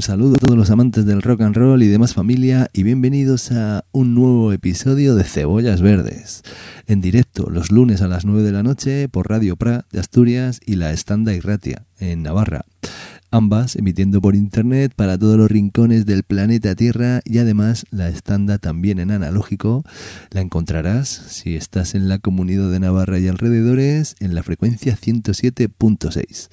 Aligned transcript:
Un 0.00 0.04
saludo 0.04 0.36
a 0.36 0.38
todos 0.38 0.56
los 0.56 0.70
amantes 0.70 1.04
del 1.04 1.20
rock 1.20 1.42
and 1.42 1.54
roll 1.54 1.82
y 1.82 1.86
demás 1.86 2.14
familia 2.14 2.70
y 2.72 2.84
bienvenidos 2.84 3.52
a 3.52 3.84
un 3.92 4.14
nuevo 4.14 4.50
episodio 4.50 5.14
de 5.14 5.24
Cebollas 5.24 5.82
Verdes, 5.82 6.42
en 6.86 7.02
directo 7.02 7.50
los 7.50 7.70
lunes 7.70 8.00
a 8.00 8.08
las 8.08 8.24
9 8.24 8.42
de 8.42 8.50
la 8.50 8.62
noche 8.62 9.10
por 9.10 9.28
Radio 9.28 9.56
Pra 9.56 9.84
de 9.92 10.00
Asturias 10.00 10.58
y 10.64 10.76
la 10.76 10.92
Estanda 10.92 11.34
Irratia 11.34 11.84
en 11.98 12.22
Navarra. 12.22 12.64
Ambas 13.30 13.76
emitiendo 13.76 14.22
por 14.22 14.36
internet 14.36 14.94
para 14.96 15.18
todos 15.18 15.36
los 15.36 15.50
rincones 15.50 16.06
del 16.06 16.22
planeta 16.22 16.74
Tierra 16.74 17.20
y 17.26 17.36
además 17.36 17.84
la 17.90 18.08
estanda 18.08 18.56
también 18.56 19.00
en 19.00 19.10
analógico 19.10 19.84
la 20.30 20.40
encontrarás 20.40 21.08
si 21.10 21.56
estás 21.56 21.94
en 21.94 22.08
la 22.08 22.18
comunidad 22.18 22.70
de 22.70 22.80
Navarra 22.80 23.18
y 23.18 23.28
alrededores 23.28 24.16
en 24.20 24.34
la 24.34 24.42
frecuencia 24.42 24.96
107.6. 24.96 26.48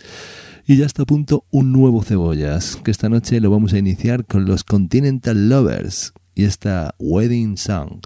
Y 0.69 0.75
ya 0.75 0.85
está 0.85 1.03
a 1.03 1.05
punto 1.05 1.45
un 1.50 1.72
nuevo 1.72 2.03
Cebollas, 2.03 2.75
que 2.83 2.91
esta 2.91 3.07
noche 3.07 3.39
lo 3.39 3.50
vamos 3.50 3.72
a 3.72 3.78
iniciar 3.78 4.25
con 4.25 4.44
los 4.44 4.66
Continental 4.66 5.47
Lovers 5.47 6.11
y 6.35 6.44
esta 6.44 6.94
Wedding 7.00 7.55
Song. 7.55 8.01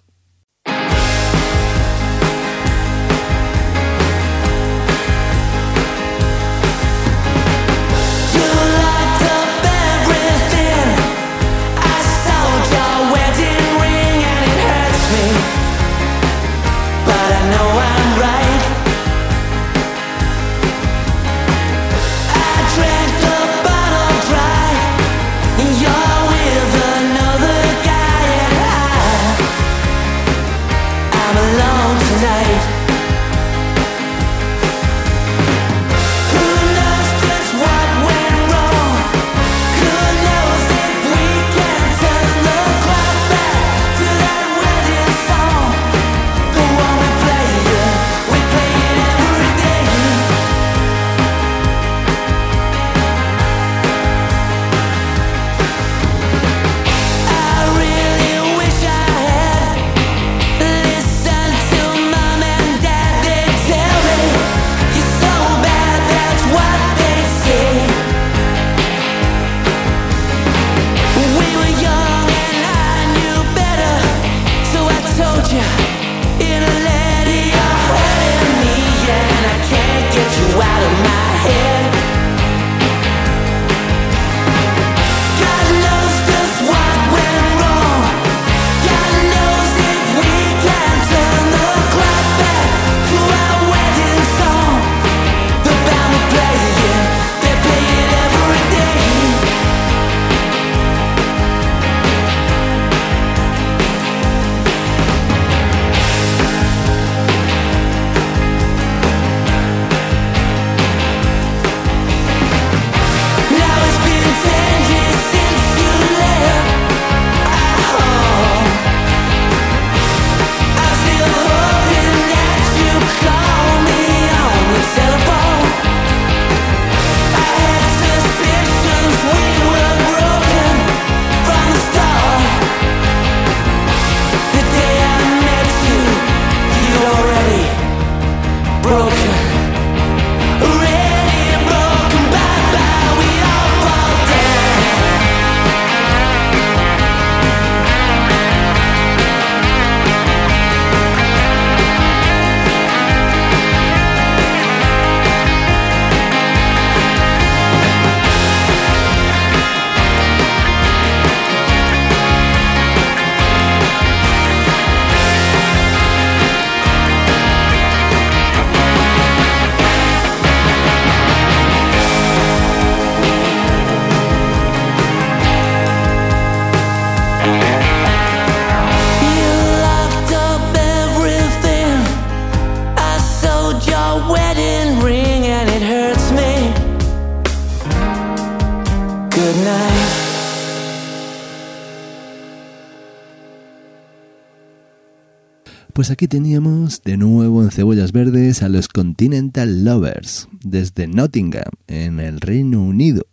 Pues 196.02 196.10
aquí 196.10 196.28
teníamos 196.28 197.04
de 197.04 197.16
nuevo 197.16 197.62
en 197.62 197.70
Cebollas 197.70 198.12
Verdes 198.12 198.64
a 198.64 198.70
los 198.70 198.88
Continental 198.88 199.86
Lovers, 199.86 200.48
desde 200.64 201.06
Nottingham, 201.06 201.70
en 201.86 202.20
el 202.20 202.42
Reino 202.42 202.82
Unido. 202.82 203.28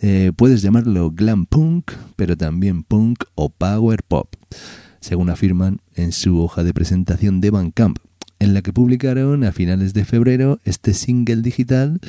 Eh, 0.00 0.32
puedes 0.34 0.60
llamarlo 0.60 1.12
glam 1.12 1.46
punk, 1.46 1.92
pero 2.16 2.36
también 2.36 2.82
punk 2.82 3.22
o 3.36 3.48
power 3.48 4.02
pop, 4.02 4.26
según 4.98 5.30
afirman 5.30 5.82
en 5.94 6.10
su 6.10 6.40
hoja 6.40 6.64
de 6.64 6.74
presentación 6.74 7.40
de 7.40 7.50
Bandcamp, 7.50 7.98
en 8.40 8.54
la 8.54 8.62
que 8.62 8.72
publicaron 8.72 9.44
a 9.44 9.52
finales 9.52 9.94
de 9.94 10.04
febrero 10.04 10.58
este 10.64 10.94
single 10.94 11.42
digital 11.42 12.00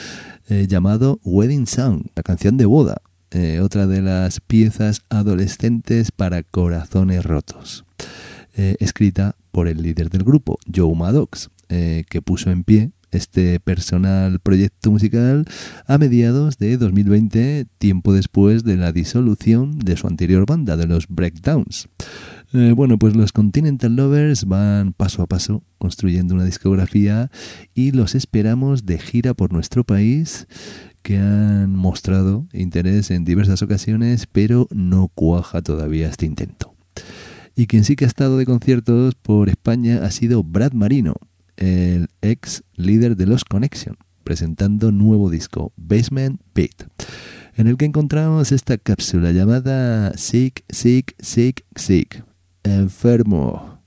eh, 0.49 0.65
llamado 0.67 1.19
Wedding 1.23 1.67
Song, 1.67 2.07
la 2.15 2.23
canción 2.23 2.57
de 2.57 2.65
boda, 2.65 3.03
eh, 3.29 3.59
otra 3.61 3.85
de 3.85 4.01
las 4.01 4.39
piezas 4.39 5.03
adolescentes 5.09 6.11
para 6.11 6.41
corazones 6.41 7.23
rotos. 7.23 7.85
escrita 8.55 9.35
por 9.51 9.67
el 9.67 9.81
líder 9.81 10.09
del 10.09 10.23
grupo, 10.23 10.57
Joe 10.73 10.95
Maddox, 10.95 11.49
eh, 11.69 12.03
que 12.09 12.21
puso 12.21 12.51
en 12.51 12.63
pie 12.63 12.91
este 13.11 13.59
personal 13.59 14.39
proyecto 14.39 14.91
musical 14.91 15.45
a 15.85 15.97
mediados 15.97 16.57
de 16.57 16.77
2020, 16.77 17.65
tiempo 17.77 18.13
después 18.13 18.63
de 18.63 18.77
la 18.77 18.91
disolución 18.91 19.77
de 19.79 19.97
su 19.97 20.07
anterior 20.07 20.45
banda, 20.45 20.77
de 20.77 20.87
los 20.87 21.07
Breakdowns. 21.07 21.89
Eh, 22.53 22.73
bueno, 22.75 22.97
pues 22.97 23.15
los 23.15 23.31
Continental 23.31 23.95
Lovers 23.95 24.45
van 24.45 24.93
paso 24.93 25.21
a 25.21 25.27
paso 25.27 25.63
construyendo 25.77 26.33
una 26.33 26.45
discografía 26.45 27.29
y 27.73 27.91
los 27.91 28.15
esperamos 28.15 28.85
de 28.85 28.99
gira 28.99 29.33
por 29.33 29.53
nuestro 29.53 29.83
país 29.83 30.47
que 31.01 31.17
han 31.17 31.75
mostrado 31.75 32.47
interés 32.53 33.09
en 33.11 33.25
diversas 33.25 33.61
ocasiones, 33.61 34.27
pero 34.31 34.67
no 34.71 35.07
cuaja 35.07 35.61
todavía 35.61 36.07
este 36.07 36.25
intento. 36.25 36.70
Y 37.55 37.67
quien 37.67 37.83
sí 37.83 37.95
que 37.95 38.05
ha 38.05 38.07
estado 38.07 38.37
de 38.37 38.45
conciertos 38.45 39.15
por 39.15 39.49
España 39.49 40.03
ha 40.03 40.11
sido 40.11 40.43
Brad 40.43 40.73
Marino, 40.73 41.15
el 41.57 42.07
ex 42.21 42.63
líder 42.75 43.15
de 43.15 43.27
Los 43.27 43.43
Connection, 43.43 43.97
presentando 44.23 44.91
nuevo 44.91 45.29
disco, 45.29 45.73
Basement 45.75 46.41
Pit. 46.53 46.83
en 47.55 47.67
el 47.67 47.77
que 47.77 47.85
encontramos 47.85 48.51
esta 48.51 48.77
cápsula 48.77 49.31
llamada 49.31 50.17
Sick, 50.17 50.63
Sick, 50.69 51.15
Sick, 51.19 51.65
Sick, 51.75 52.23
enfermo. 52.63 53.81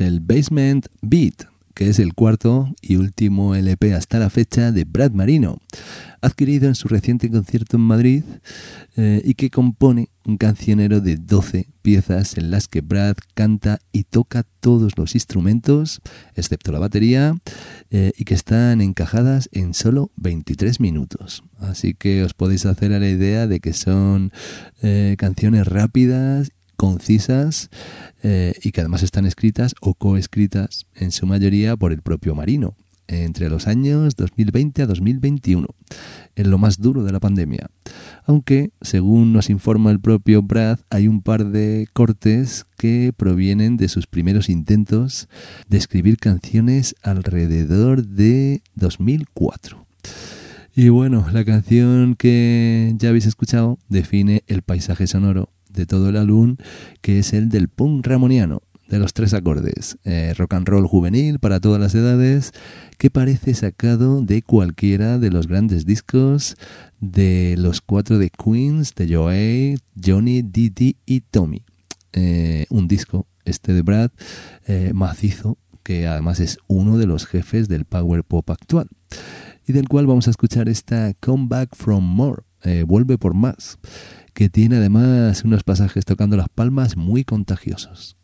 El 0.00 0.20
Basement 0.20 0.86
Beat, 1.02 1.46
que 1.74 1.88
es 1.88 1.98
el 1.98 2.14
cuarto 2.14 2.74
y 2.82 2.96
último 2.96 3.54
LP 3.54 3.94
hasta 3.94 4.18
la 4.18 4.30
fecha 4.30 4.72
de 4.72 4.84
Brad 4.84 5.12
Marino, 5.12 5.58
adquirido 6.20 6.66
en 6.66 6.74
su 6.74 6.88
reciente 6.88 7.30
concierto 7.30 7.76
en 7.76 7.82
Madrid 7.82 8.24
eh, 8.96 9.22
y 9.24 9.34
que 9.34 9.50
compone 9.50 10.08
un 10.24 10.38
cancionero 10.38 11.00
de 11.00 11.16
12 11.16 11.68
piezas 11.82 12.36
en 12.36 12.50
las 12.50 12.66
que 12.66 12.80
Brad 12.80 13.16
canta 13.34 13.78
y 13.92 14.04
toca 14.04 14.44
todos 14.60 14.98
los 14.98 15.14
instrumentos, 15.14 16.00
excepto 16.34 16.72
la 16.72 16.80
batería, 16.80 17.36
eh, 17.90 18.12
y 18.18 18.24
que 18.24 18.34
están 18.34 18.80
encajadas 18.80 19.48
en 19.52 19.72
solo 19.72 20.10
23 20.16 20.80
minutos. 20.80 21.44
Así 21.58 21.94
que 21.94 22.24
os 22.24 22.34
podéis 22.34 22.66
hacer 22.66 22.92
a 22.92 22.98
la 22.98 23.08
idea 23.08 23.46
de 23.46 23.60
que 23.60 23.72
son 23.72 24.32
eh, 24.82 25.14
canciones 25.16 25.66
rápidas 25.66 26.50
concisas 26.78 27.70
eh, 28.22 28.54
y 28.62 28.70
que 28.70 28.80
además 28.80 29.02
están 29.02 29.26
escritas 29.26 29.74
o 29.80 29.94
coescritas 29.94 30.86
en 30.94 31.10
su 31.10 31.26
mayoría 31.26 31.76
por 31.76 31.92
el 31.92 32.02
propio 32.02 32.34
Marino 32.36 32.76
entre 33.08 33.48
los 33.48 33.66
años 33.66 34.16
2020 34.16 34.82
a 34.82 34.86
2021, 34.86 35.66
en 36.36 36.50
lo 36.50 36.58
más 36.58 36.78
duro 36.78 37.02
de 37.04 37.10
la 37.10 37.20
pandemia. 37.20 37.70
Aunque, 38.26 38.70
según 38.82 39.32
nos 39.32 39.50
informa 39.50 39.90
el 39.90 39.98
propio 39.98 40.42
Brad, 40.42 40.78
hay 40.90 41.08
un 41.08 41.22
par 41.22 41.46
de 41.46 41.88
cortes 41.94 42.64
que 42.76 43.12
provienen 43.16 43.78
de 43.78 43.88
sus 43.88 44.06
primeros 44.06 44.50
intentos 44.50 45.28
de 45.68 45.78
escribir 45.78 46.18
canciones 46.18 46.94
alrededor 47.02 48.06
de 48.06 48.62
2004. 48.74 49.86
Y 50.76 50.90
bueno, 50.90 51.26
la 51.32 51.44
canción 51.44 52.14
que 52.14 52.94
ya 52.98 53.08
habéis 53.08 53.26
escuchado 53.26 53.78
define 53.88 54.44
el 54.46 54.62
paisaje 54.62 55.06
sonoro 55.06 55.48
de 55.78 55.86
todo 55.86 56.08
el 56.08 56.16
álbum, 56.16 56.56
que 57.00 57.20
es 57.20 57.32
el 57.32 57.48
del 57.48 57.68
punk 57.68 58.06
ramoniano, 58.06 58.62
de 58.88 58.98
los 58.98 59.12
tres 59.12 59.32
acordes, 59.32 59.96
eh, 60.04 60.34
rock 60.36 60.54
and 60.54 60.68
roll 60.68 60.86
juvenil 60.86 61.38
para 61.38 61.60
todas 61.60 61.80
las 61.80 61.94
edades, 61.94 62.52
que 62.98 63.10
parece 63.10 63.54
sacado 63.54 64.20
de 64.20 64.42
cualquiera 64.42 65.18
de 65.18 65.30
los 65.30 65.46
grandes 65.46 65.86
discos 65.86 66.56
de 67.00 67.54
los 67.56 67.80
cuatro 67.80 68.18
de 68.18 68.30
Queens, 68.30 68.94
de 68.96 69.14
Joey, 69.14 69.76
Johnny, 70.04 70.42
Didi 70.42 70.96
y 71.06 71.20
Tommy. 71.20 71.62
Eh, 72.12 72.66
un 72.70 72.88
disco, 72.88 73.28
este 73.44 73.72
de 73.72 73.82
Brad, 73.82 74.10
eh, 74.66 74.90
macizo, 74.94 75.58
que 75.84 76.08
además 76.08 76.40
es 76.40 76.58
uno 76.66 76.98
de 76.98 77.06
los 77.06 77.26
jefes 77.26 77.68
del 77.68 77.84
power 77.84 78.24
pop 78.24 78.50
actual, 78.50 78.88
y 79.64 79.72
del 79.72 79.88
cual 79.88 80.08
vamos 80.08 80.26
a 80.26 80.30
escuchar 80.30 80.68
esta 80.68 81.14
Come 81.20 81.46
Back 81.48 81.76
From 81.76 82.04
More, 82.04 82.42
vuelve 82.86 83.16
por 83.16 83.34
más 83.34 83.78
que 84.38 84.48
tiene 84.48 84.76
además 84.76 85.42
unos 85.42 85.64
pasajes 85.64 86.04
tocando 86.04 86.36
las 86.36 86.48
palmas 86.48 86.96
muy 86.96 87.24
contagiosos. 87.24 88.17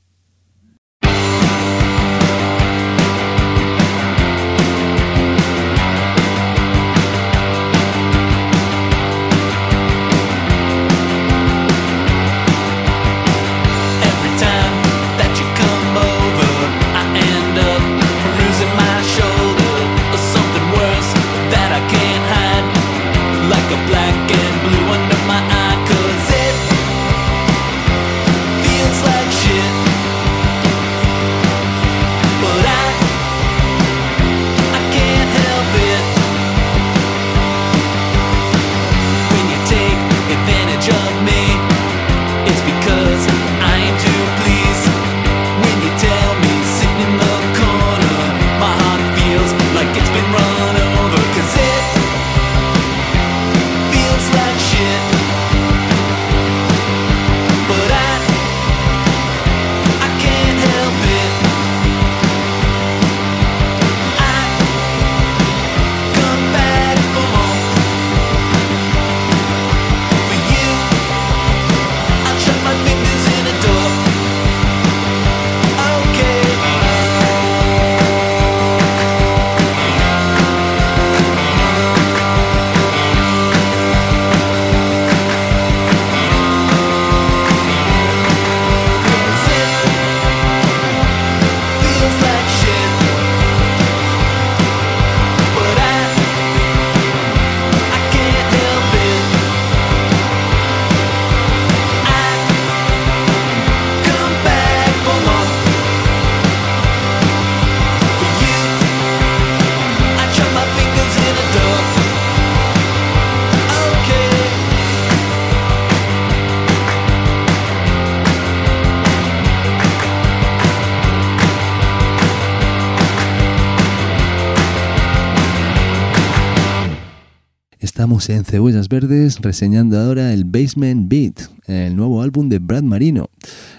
En 128.29 128.45
Cebollas 128.45 128.89
Verdes 128.89 129.41
reseñando 129.41 129.99
ahora 129.99 130.33
el 130.33 130.45
Basement 130.45 131.11
Beat, 131.11 131.51
el 131.67 131.95
nuevo 131.95 132.23
álbum 132.23 132.49
de 132.49 132.59
Brad 132.59 132.83
Marino, 132.83 133.29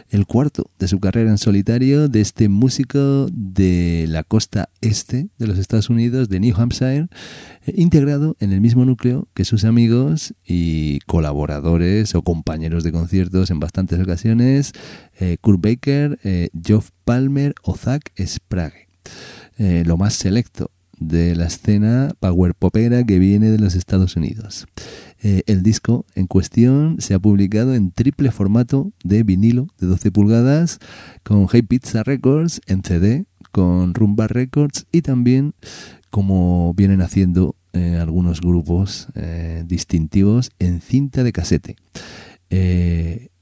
el 0.09 0.27
cuarto 0.27 0.69
de 0.77 0.87
su 0.87 0.99
carrera 0.99 1.31
en 1.31 1.39
solitario 1.39 2.09
de 2.09 2.21
este 2.21 2.47
músico 2.47 3.27
de 3.31 4.05
la 4.07 4.23
costa 4.23 4.69
este 4.81 5.29
de 5.39 5.47
los 5.47 5.57
Estados 5.57 5.89
Unidos, 5.89 6.29
de 6.29 6.39
New 6.39 6.53
Hampshire, 6.55 7.07
eh, 7.65 7.73
integrado 7.75 8.35
en 8.39 8.51
el 8.51 8.61
mismo 8.61 8.85
núcleo 8.85 9.27
que 9.33 9.45
sus 9.45 9.63
amigos 9.63 10.35
y 10.45 10.99
colaboradores 11.07 12.13
o 12.13 12.21
compañeros 12.21 12.83
de 12.83 12.91
conciertos 12.91 13.49
en 13.49 13.59
bastantes 13.59 13.99
ocasiones, 13.99 14.73
eh, 15.19 15.37
Kurt 15.41 15.61
Baker, 15.61 16.19
eh, 16.23 16.49
Geoff 16.63 16.91
Palmer 17.03 17.55
o 17.63 17.75
Zach 17.75 18.01
Sprague. 18.19 18.85
lo 19.57 19.95
más 19.95 20.15
selecto 20.15 20.69
de 20.99 21.35
la 21.35 21.45
escena 21.45 22.13
power 22.19 22.55
popera 22.55 23.03
que 23.03 23.19
viene 23.19 23.49
de 23.49 23.59
los 23.59 23.75
Estados 23.75 24.15
Unidos. 24.15 24.65
Eh, 25.21 25.43
el 25.47 25.63
disco 25.63 26.05
en 26.15 26.27
cuestión 26.27 26.97
se 26.99 27.13
ha 27.13 27.19
publicado 27.19 27.73
en 27.73 27.91
triple 27.91 28.31
formato 28.31 28.91
de 29.03 29.23
vinilo 29.23 29.67
de 29.79 29.87
12 29.87 30.11
pulgadas 30.11 30.79
con 31.23 31.47
Hey 31.51 31.63
Pizza 31.63 32.03
Records 32.03 32.61
en 32.67 32.83
CD, 32.83 33.25
con 33.51 33.93
Rumba 33.93 34.27
Records 34.27 34.85
y 34.91 35.01
también 35.01 35.53
como 36.09 36.73
vienen 36.75 37.01
haciendo 37.01 37.55
eh, 37.73 37.97
algunos 37.99 38.41
grupos 38.41 39.07
eh, 39.15 39.63
distintivos 39.65 40.51
en 40.59 40.81
cinta 40.81 41.23
de 41.23 41.31
casete. 41.33 41.75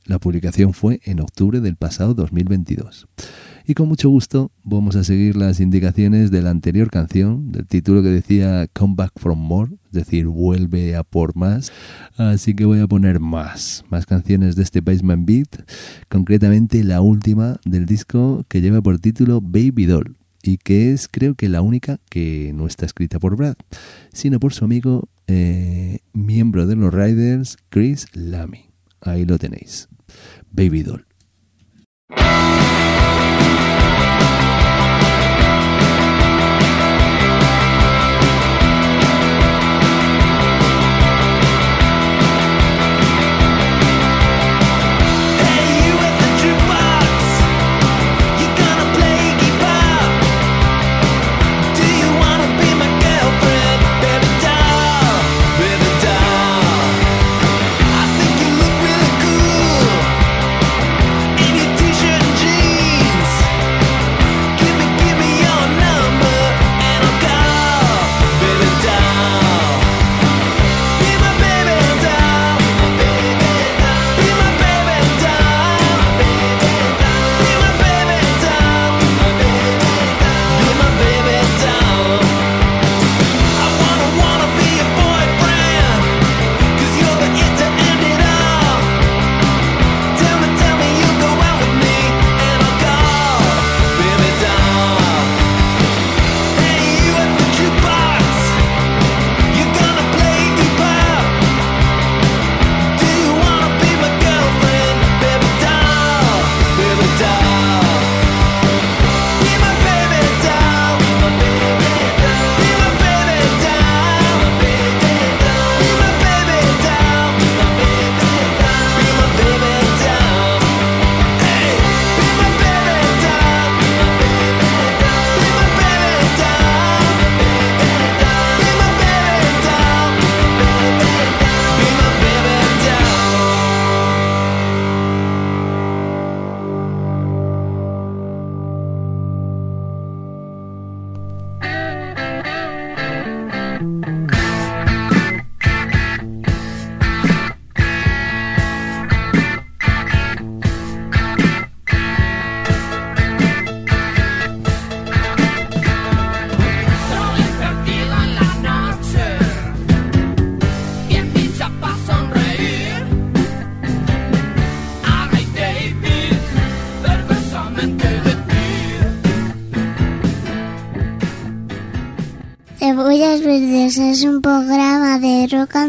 La 0.05 0.19
publicación 0.19 0.73
fue 0.73 0.99
en 1.05 1.19
octubre 1.19 1.61
del 1.61 1.75
pasado 1.75 2.13
2022. 2.13 3.07
Y 3.65 3.75
con 3.75 3.87
mucho 3.87 4.09
gusto 4.09 4.51
vamos 4.63 4.97
a 4.97 5.05
seguir 5.05 5.37
las 5.37 5.61
indicaciones 5.61 6.31
de 6.31 6.41
la 6.41 6.49
anterior 6.49 6.89
canción, 6.89 7.53
del 7.53 7.65
título 7.65 8.03
que 8.03 8.09
decía 8.09 8.67
Come 8.73 8.95
Back 8.97 9.13
From 9.15 9.39
More, 9.39 9.71
es 9.85 9.91
decir, 9.91 10.27
vuelve 10.27 10.97
a 10.97 11.03
por 11.03 11.37
más. 11.37 11.71
Así 12.17 12.55
que 12.55 12.65
voy 12.65 12.81
a 12.81 12.87
poner 12.87 13.21
más, 13.21 13.85
más 13.89 14.05
canciones 14.05 14.57
de 14.57 14.63
este 14.63 14.81
Basement 14.81 15.25
Beat, 15.25 15.65
concretamente 16.09 16.83
la 16.83 16.99
última 16.99 17.57
del 17.63 17.85
disco 17.85 18.43
que 18.49 18.59
lleva 18.59 18.81
por 18.81 18.99
título 18.99 19.39
Baby 19.39 19.85
Doll 19.85 20.17
y 20.43 20.57
que 20.57 20.91
es 20.91 21.07
creo 21.07 21.35
que 21.35 21.47
la 21.47 21.61
única 21.61 21.99
que 22.09 22.51
no 22.53 22.67
está 22.67 22.85
escrita 22.85 23.17
por 23.17 23.37
Brad, 23.37 23.55
sino 24.11 24.41
por 24.41 24.53
su 24.53 24.65
amigo 24.65 25.07
eh, 25.27 25.99
miembro 26.11 26.67
de 26.67 26.75
los 26.75 26.93
Riders, 26.93 27.57
Chris 27.69 28.07
Lamy. 28.13 28.65
Ahí 28.99 29.25
lo 29.25 29.37
tenéis. 29.37 29.87
Baby 30.53 30.83
Doll. 30.83 31.01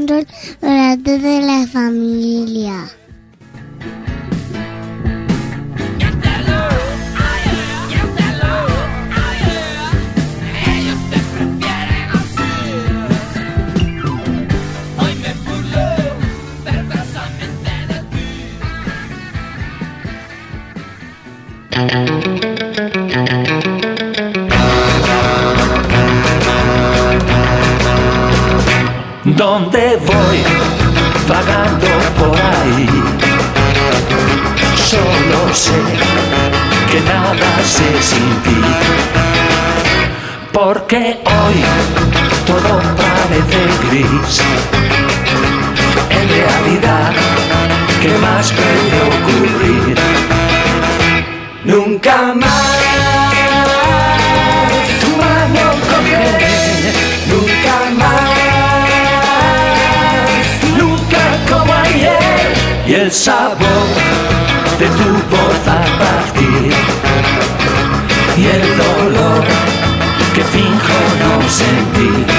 De 0.07 0.15
rock 0.15 0.27
and 0.27 0.45
roll 0.61 0.61
para 0.61 0.97
toda 0.99 1.41
la 1.41 1.67
¿Dónde 29.37 29.99
voy? 30.07 30.45
Vagando 31.29 31.89
por 32.19 32.37
ahí. 32.37 32.89
Solo 34.77 35.53
sé 35.53 35.73
que 36.91 37.01
nada 37.01 37.63
sé 37.65 38.01
sin 38.01 38.43
ti. 38.43 38.61
Porque 40.53 41.19
hoy 41.25 41.65
todo 42.47 42.81
parece 42.97 43.61
gris. 43.89 44.41
En 46.11 46.29
realidad, 46.29 47.13
¿qué 48.01 48.17
más 48.19 48.53
puede 48.53 48.97
ocurrir? 49.09 49.99
Nunca 51.65 52.35
más. 52.35 52.94
El 63.05 63.13
sabor 63.13 63.59
de 64.79 64.87
tu 64.87 65.11
voz 65.31 65.69
a 65.69 65.85
partir 65.99 66.73
y 68.39 68.47
el 68.47 68.77
dolor 68.79 69.45
que 70.35 70.43
finjo 70.43 70.99
no 71.21 71.49
sentir. 71.49 72.34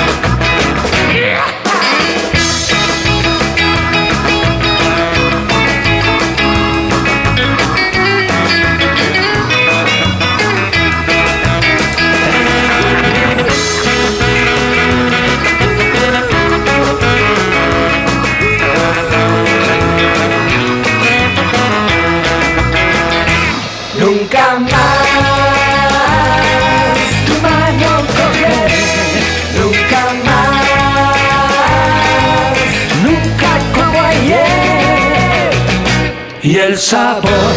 El 36.75 36.81
sabor 36.81 37.55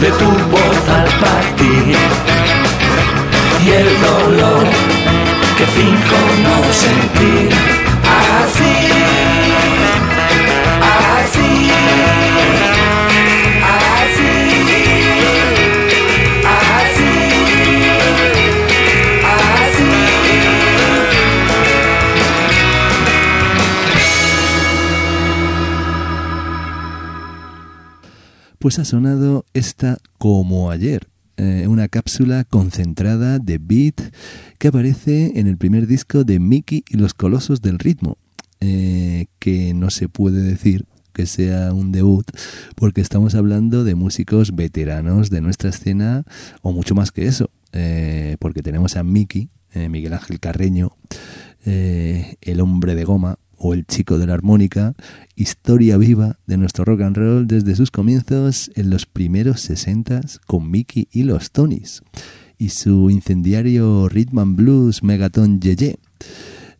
de 0.00 0.10
tu 0.12 0.24
voz 0.24 0.88
al 0.88 1.08
partir 1.20 1.94
y 3.62 3.70
el 3.70 3.88
dolor 4.00 4.64
que 5.58 5.66
finjo 5.66 6.16
no 6.42 6.72
sentir 6.72 7.71
Pues 28.62 28.78
ha 28.78 28.84
sonado 28.84 29.44
esta 29.54 29.98
como 30.18 30.70
ayer, 30.70 31.08
eh, 31.36 31.66
una 31.66 31.88
cápsula 31.88 32.44
concentrada 32.44 33.40
de 33.40 33.58
beat 33.58 34.00
que 34.60 34.68
aparece 34.68 35.32
en 35.34 35.48
el 35.48 35.56
primer 35.56 35.88
disco 35.88 36.22
de 36.22 36.38
Mickey 36.38 36.84
y 36.88 36.96
los 36.96 37.12
Colosos 37.12 37.60
del 37.60 37.80
Ritmo, 37.80 38.18
eh, 38.60 39.26
que 39.40 39.74
no 39.74 39.90
se 39.90 40.08
puede 40.08 40.42
decir 40.42 40.86
que 41.12 41.26
sea 41.26 41.74
un 41.74 41.90
debut 41.90 42.24
porque 42.76 43.00
estamos 43.00 43.34
hablando 43.34 43.82
de 43.82 43.96
músicos 43.96 44.54
veteranos 44.54 45.28
de 45.28 45.40
nuestra 45.40 45.70
escena 45.70 46.22
o 46.62 46.70
mucho 46.70 46.94
más 46.94 47.10
que 47.10 47.26
eso, 47.26 47.50
eh, 47.72 48.36
porque 48.38 48.62
tenemos 48.62 48.94
a 48.94 49.02
Mickey, 49.02 49.50
Miguel 49.74 50.12
Ángel 50.12 50.38
Carreño, 50.38 50.92
el 51.64 52.60
hombre 52.60 52.94
de 52.94 53.02
goma 53.02 53.40
o 53.62 53.74
el 53.74 53.86
chico 53.86 54.18
de 54.18 54.26
la 54.26 54.34
armónica, 54.34 54.94
historia 55.36 55.96
viva 55.96 56.38
de 56.46 56.56
nuestro 56.56 56.84
rock 56.84 57.02
and 57.02 57.16
roll 57.16 57.46
desde 57.46 57.76
sus 57.76 57.92
comienzos 57.92 58.72
en 58.74 58.90
los 58.90 59.06
primeros 59.06 59.60
60 59.60 60.20
con 60.46 60.68
Mickey 60.68 61.06
y 61.12 61.22
los 61.22 61.52
Tonys 61.52 62.02
y 62.58 62.70
su 62.70 63.08
incendiario 63.08 64.08
rhythm 64.08 64.38
and 64.40 64.56
blues 64.56 65.02
megaton 65.02 65.60
Yeye. 65.60 65.98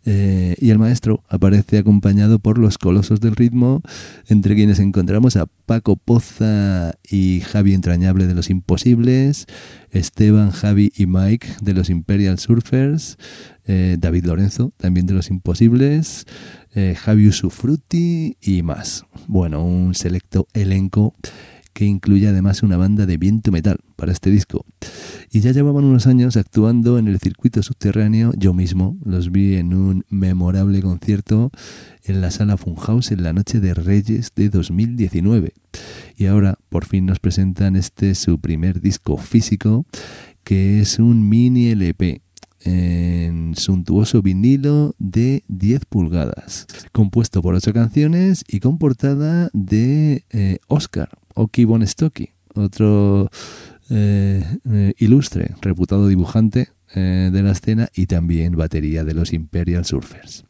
Eh, 0.05 0.57
y 0.59 0.71
el 0.71 0.79
maestro 0.79 1.23
aparece 1.29 1.79
acompañado 1.79 2.39
por 2.39 2.59
los 2.59 2.77
colosos 2.79 3.21
del 3.21 3.37
ritmo, 3.37 3.83
entre 4.29 4.55
quienes 4.55 4.81
encontramos 4.81 5.37
a 5.37 5.47
Paco 5.67 5.97
Poza 5.97 6.95
y 7.09 7.41
Javi 7.41 7.75
Entrañable 7.75 8.27
de 8.27 8.35
los 8.35 8.51
Imposibles, 8.51 9.47
Esteban, 9.91 10.51
Javi 10.51 10.93
y 10.97 11.07
Mike 11.07 11.47
de 11.61 11.75
los 11.75 11.89
Imperial 11.89 12.39
Surfers, 12.39 13.17
eh, 13.65 13.97
David 13.99 14.25
Lorenzo 14.27 14.73
también 14.77 15.07
de 15.07 15.15
los 15.15 15.31
Imposibles, 15.31 16.27
eh, 16.75 16.97
Javi 16.99 17.29
Usufruti 17.29 18.37
y 18.41 18.63
más. 18.63 19.05
Bueno, 19.29 19.65
un 19.65 19.95
selecto 19.95 20.49
elenco 20.53 21.15
que 21.73 21.85
incluye 21.85 22.29
además 22.29 22.63
una 22.63 22.77
banda 22.77 23.07
de 23.07 23.17
viento 23.17 23.51
metal 23.51 23.79
para 23.97 24.13
este 24.13 24.31
disco. 24.31 24.65
Y 25.31 25.41
ya 25.41 25.53
llevaban 25.53 25.85
unos 25.85 26.07
años 26.07 26.37
actuando 26.37 26.99
en 26.99 27.09
el 27.09 27.19
circuito 27.19 27.63
subterráneo. 27.63 28.33
Yo 28.37 28.53
mismo 28.53 28.97
los 29.05 29.31
vi 29.31 29.57
en 29.57 29.75
un 29.75 30.05
memorable 30.11 30.83
concierto 30.83 31.51
en 32.05 32.21
la 32.21 32.31
sala 32.31 32.57
Funhouse 32.57 33.13
en 33.13 33.23
la 33.23 33.33
noche 33.33 33.61
de 33.61 33.75
Reyes 33.75 34.33
de 34.35 34.49
2019. 34.49 35.53
Y 36.17 36.27
ahora 36.27 36.59
por 36.69 36.85
fin 36.85 37.07
nos 37.07 37.19
presentan 37.19 37.77
este 37.77 38.15
su 38.15 38.39
primer 38.39 38.81
disco 38.81 39.17
físico, 39.17 39.87
que 40.45 40.81
es 40.81 40.99
un 40.99 41.29
mini 41.29 41.69
LP 41.69 42.21
en 42.65 43.55
suntuoso 43.57 44.23
vinilo 44.23 44.95
de 44.99 45.43
10 45.49 45.85
pulgadas, 45.87 46.67
compuesto 46.93 47.43
por 47.43 47.55
8 47.55 47.73
canciones 47.73 48.45
y 48.47 48.61
con 48.61 48.79
portada 48.79 49.51
de 49.53 50.25
eh, 50.31 50.59
Oscar 50.69 51.09
Oki 51.35 51.65
Bonestocki, 51.65 52.31
otro 52.55 53.31
eh, 53.91 54.43
eh, 54.71 54.95
ilustre, 54.99 55.55
reputado 55.61 56.09
dibujante 56.09 56.71
eh, 56.95 57.31
de 57.33 57.43
la 57.43 57.53
escena 57.53 57.89
y 57.95 58.07
también 58.07 58.57
batería 58.57 59.05
de 59.05 59.15
los 59.15 59.33
Imperial 59.33 59.85
Surfers. 59.85 60.45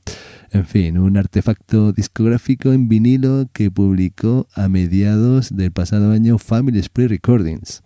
En 0.50 0.66
fin, 0.66 0.98
un 0.98 1.16
artefacto 1.16 1.92
discográfico 1.92 2.72
en 2.72 2.88
vinilo 2.88 3.48
que 3.52 3.70
publicó 3.70 4.46
a 4.54 4.68
mediados 4.68 5.56
del 5.56 5.72
pasado 5.72 6.12
año 6.12 6.36
Family 6.36 6.82
Spree 6.82 7.08
Recordings, 7.08 7.82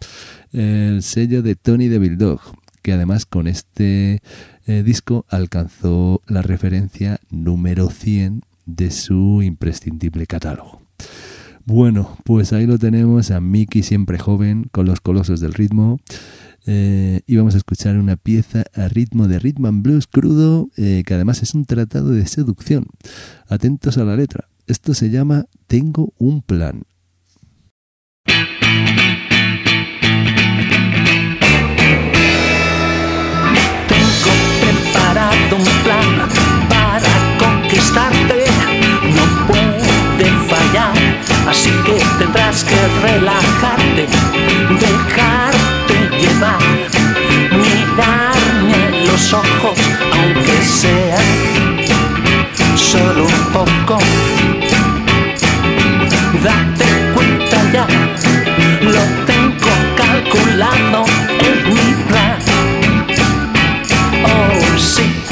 el 0.52 1.02
sello 1.02 1.42
de 1.42 1.54
Tony 1.54 1.86
Devil 1.86 2.18
Dog, 2.18 2.40
que 2.82 2.92
además 2.92 3.24
con 3.24 3.46
este 3.46 4.20
disco 4.66 5.24
alcanzó 5.28 6.22
la 6.26 6.42
referencia 6.42 7.20
número 7.30 7.88
100 7.88 8.42
de 8.66 8.90
su 8.90 9.42
imprescindible 9.42 10.26
catálogo. 10.26 10.82
Bueno, 11.68 12.16
pues 12.22 12.52
ahí 12.52 12.64
lo 12.64 12.78
tenemos 12.78 13.32
a 13.32 13.40
Mickey 13.40 13.82
siempre 13.82 14.20
joven 14.20 14.68
con 14.70 14.86
los 14.86 15.00
colosos 15.00 15.40
del 15.40 15.52
ritmo. 15.52 15.98
Eh, 16.64 17.22
y 17.26 17.36
vamos 17.36 17.54
a 17.54 17.58
escuchar 17.58 17.96
una 17.96 18.16
pieza 18.16 18.62
a 18.72 18.86
ritmo 18.86 19.26
de 19.26 19.40
rhythm 19.40 19.66
and 19.66 19.82
blues 19.82 20.06
crudo, 20.06 20.68
eh, 20.76 21.02
que 21.04 21.14
además 21.14 21.42
es 21.42 21.54
un 21.54 21.64
tratado 21.64 22.10
de 22.10 22.24
seducción. 22.26 22.86
Atentos 23.48 23.98
a 23.98 24.04
la 24.04 24.14
letra. 24.14 24.48
Esto 24.68 24.94
se 24.94 25.10
llama 25.10 25.46
Tengo 25.66 26.14
un 26.18 26.40
plan. 26.40 26.84
Así 41.48 41.70
que 41.84 42.02
tendrás 42.18 42.64
que 42.64 42.76
relajarte, 43.02 44.06
dejarte 44.80 45.96
llevar, 46.18 46.58
mirarme 47.50 48.88
en 48.88 49.06
los 49.06 49.32
ojos, 49.32 49.78
aunque 50.12 50.62
sea 50.62 51.18
solo 52.76 53.24
un 53.24 53.52
poco. 53.52 53.98
Date 56.42 57.12
cuenta 57.14 57.58
ya, 57.72 57.86
lo 58.82 59.02
tengo 59.26 59.74
calculado 59.96 61.04
en 61.40 61.74
mi 61.74 61.94
plan. 62.08 62.38
Oh, 64.24 64.78
sí. 64.78 65.25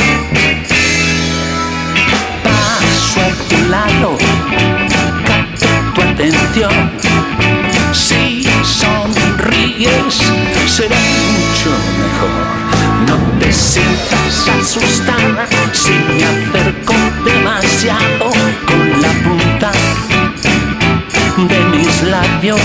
Si 6.55 8.45
sonríes, 8.63 10.23
será 10.69 10.97
mucho 11.35 11.71
mejor. 11.99 13.09
No 13.09 13.17
te 13.41 13.53
sientas 13.53 14.49
asustada 14.61 15.49
si 15.73 15.91
me 15.91 16.23
acerco 16.23 16.95
demasiado 17.25 18.31
con 18.67 19.03
la 19.03 19.13
punta 19.25 19.73
de 21.37 21.65
mis 21.77 22.03
labios. 22.05 22.61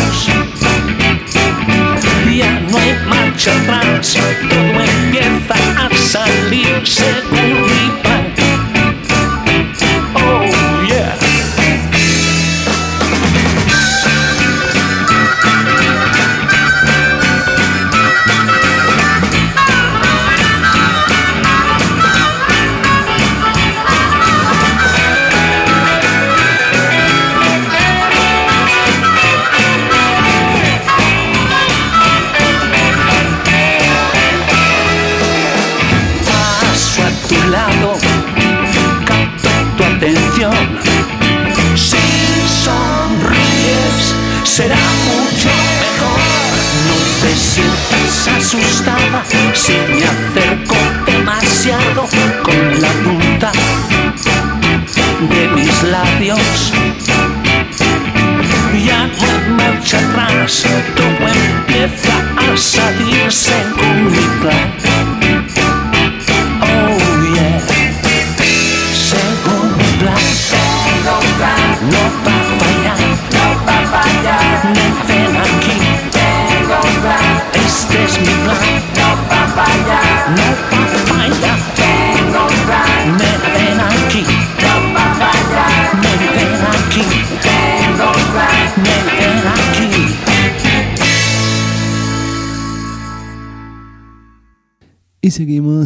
Ya 2.38 2.60
no 2.70 2.78
hay 2.78 2.96
marcha 3.08 3.52
atrás, 3.64 4.16
todo 4.50 4.84
empieza 4.84 5.56
a 5.84 5.90
salir 5.96 6.84
según 6.86 8.09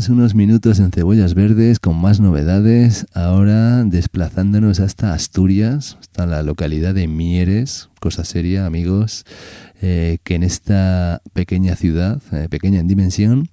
unos 0.09 0.35
minutos 0.35 0.79
en 0.79 0.91
Cebollas 0.91 1.33
Verdes 1.33 1.79
con 1.79 1.95
más 1.95 2.19
novedades, 2.19 3.05
ahora 3.13 3.83
desplazándonos 3.83 4.79
hasta 4.79 5.13
Asturias, 5.13 5.97
hasta 5.99 6.25
la 6.25 6.41
localidad 6.41 6.93
de 6.93 7.07
Mieres, 7.07 7.89
cosa 7.99 8.23
seria 8.25 8.65
amigos, 8.65 9.25
eh, 9.81 10.17
que 10.23 10.35
en 10.35 10.43
esta 10.43 11.21
pequeña 11.33 11.75
ciudad, 11.75 12.21
eh, 12.31 12.47
pequeña 12.49 12.79
en 12.79 12.87
dimensión, 12.87 13.49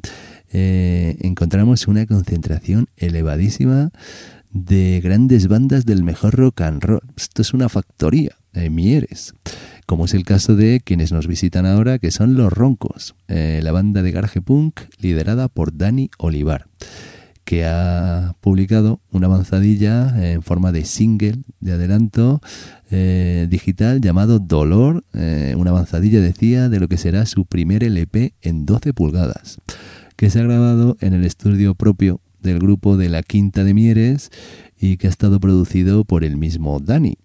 eh, 0.53 1.17
encontramos 1.21 1.87
una 1.87 2.07
concentración 2.07 2.89
elevadísima 2.97 3.91
de 4.51 5.01
grandes 5.03 5.47
bandas 5.47 5.85
del 5.85 6.03
mejor 6.03 6.35
rock 6.35 6.63
and 6.63 6.83
roll. 6.83 7.03
Esto 7.17 7.43
es 7.43 7.55
una 7.55 7.69
factoría, 7.69 8.37
en 8.55 8.75
Mieres 8.75 9.35
como 9.91 10.05
es 10.05 10.15
el 10.15 10.25
caso 10.25 10.55
de 10.55 10.81
quienes 10.85 11.11
nos 11.11 11.27
visitan 11.27 11.67
ahora, 11.67 11.99
que 11.99 12.13
son 12.13 12.35
Los 12.35 12.53
Roncos, 12.53 13.17
eh, 13.27 13.59
la 13.61 13.73
banda 13.73 14.05
de 14.05 14.13
garaje 14.13 14.41
punk 14.41 14.83
liderada 15.01 15.49
por 15.49 15.77
Dani 15.77 16.11
Olivar, 16.17 16.69
que 17.43 17.65
ha 17.67 18.37
publicado 18.41 19.01
una 19.11 19.27
avanzadilla 19.27 20.31
en 20.33 20.43
forma 20.43 20.71
de 20.71 20.85
single 20.85 21.39
de 21.59 21.73
adelanto 21.73 22.41
eh, 22.93 23.49
digital 23.51 24.01
llamado 24.01 24.39
Dolor, 24.39 25.03
eh, 25.13 25.57
una 25.59 25.71
avanzadilla 25.71 26.21
decía 26.21 26.69
de 26.69 26.79
lo 26.79 26.87
que 26.87 26.97
será 26.97 27.27
su 27.27 27.45
primer 27.45 27.83
LP 27.83 28.35
en 28.43 28.67
12 28.67 28.95
pulgadas, 28.95 29.59
que 30.15 30.31
se 30.31 30.39
ha 30.39 30.45
grabado 30.45 30.99
en 31.01 31.15
el 31.15 31.25
estudio 31.25 31.75
propio 31.75 32.21
del 32.41 32.61
grupo 32.61 32.97
de 32.97 33.09
la 33.09 33.25
Quinta 33.25 33.65
de 33.65 33.75
Mieres 33.75 34.31
y 34.79 34.99
que 34.99 35.09
ha 35.09 35.11
estado 35.11 35.41
producido 35.41 36.05
por 36.05 36.23
el 36.23 36.37
mismo 36.37 36.79
Dani. 36.79 37.19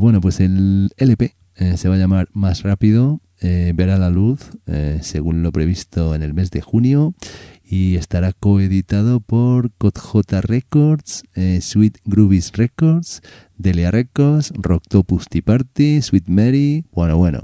bueno, 0.00 0.20
pues 0.20 0.40
el 0.40 0.90
LP 0.96 1.36
eh, 1.60 1.76
se 1.76 1.90
va 1.90 1.96
a 1.96 1.98
llamar 1.98 2.28
Más 2.32 2.62
Rápido, 2.62 3.20
eh, 3.42 3.72
verá 3.74 3.98
la 3.98 4.08
luz 4.08 4.40
eh, 4.66 4.98
según 5.02 5.42
lo 5.42 5.52
previsto 5.52 6.14
en 6.14 6.22
el 6.22 6.32
mes 6.32 6.50
de 6.50 6.62
junio 6.62 7.14
y 7.62 7.96
estará 7.96 8.32
coeditado 8.32 9.20
por 9.20 9.70
CodJ 9.72 10.40
Records, 10.40 11.22
Sweet 11.60 11.98
Groovies 12.04 12.52
Records, 12.52 13.20
Delia 13.58 13.90
Records, 13.90 14.52
Rocktopus 14.56 15.26
Tea 15.28 15.42
Party, 15.42 16.00
Sweet 16.00 16.28
Mary, 16.28 16.84
bueno, 16.92 17.18
bueno, 17.18 17.42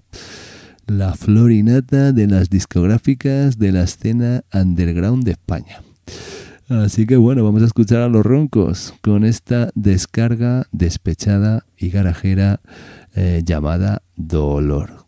la 0.87 1.15
florinata 1.15 2.13
de 2.13 2.27
las 2.27 2.49
discográficas 2.49 3.59
de 3.59 3.73
la 3.73 3.83
escena 3.83 4.43
underground 4.53 5.25
de 5.25 5.33
España. 5.33 5.83
Así 6.69 7.07
que 7.07 7.17
bueno, 7.17 7.45
vamos 7.45 7.63
a 7.63 7.67
escuchar 7.67 8.01
a 8.01 8.09
los 8.09 8.27
roncos 8.27 8.95
con 9.01 9.25
esta 9.25 9.71
descarga 9.75 10.67
despechada 10.73 11.65
y 11.77 11.91
garajera 11.91 12.61
eh, 13.17 13.43
llamada 13.45 14.03
Dolor. 14.15 15.06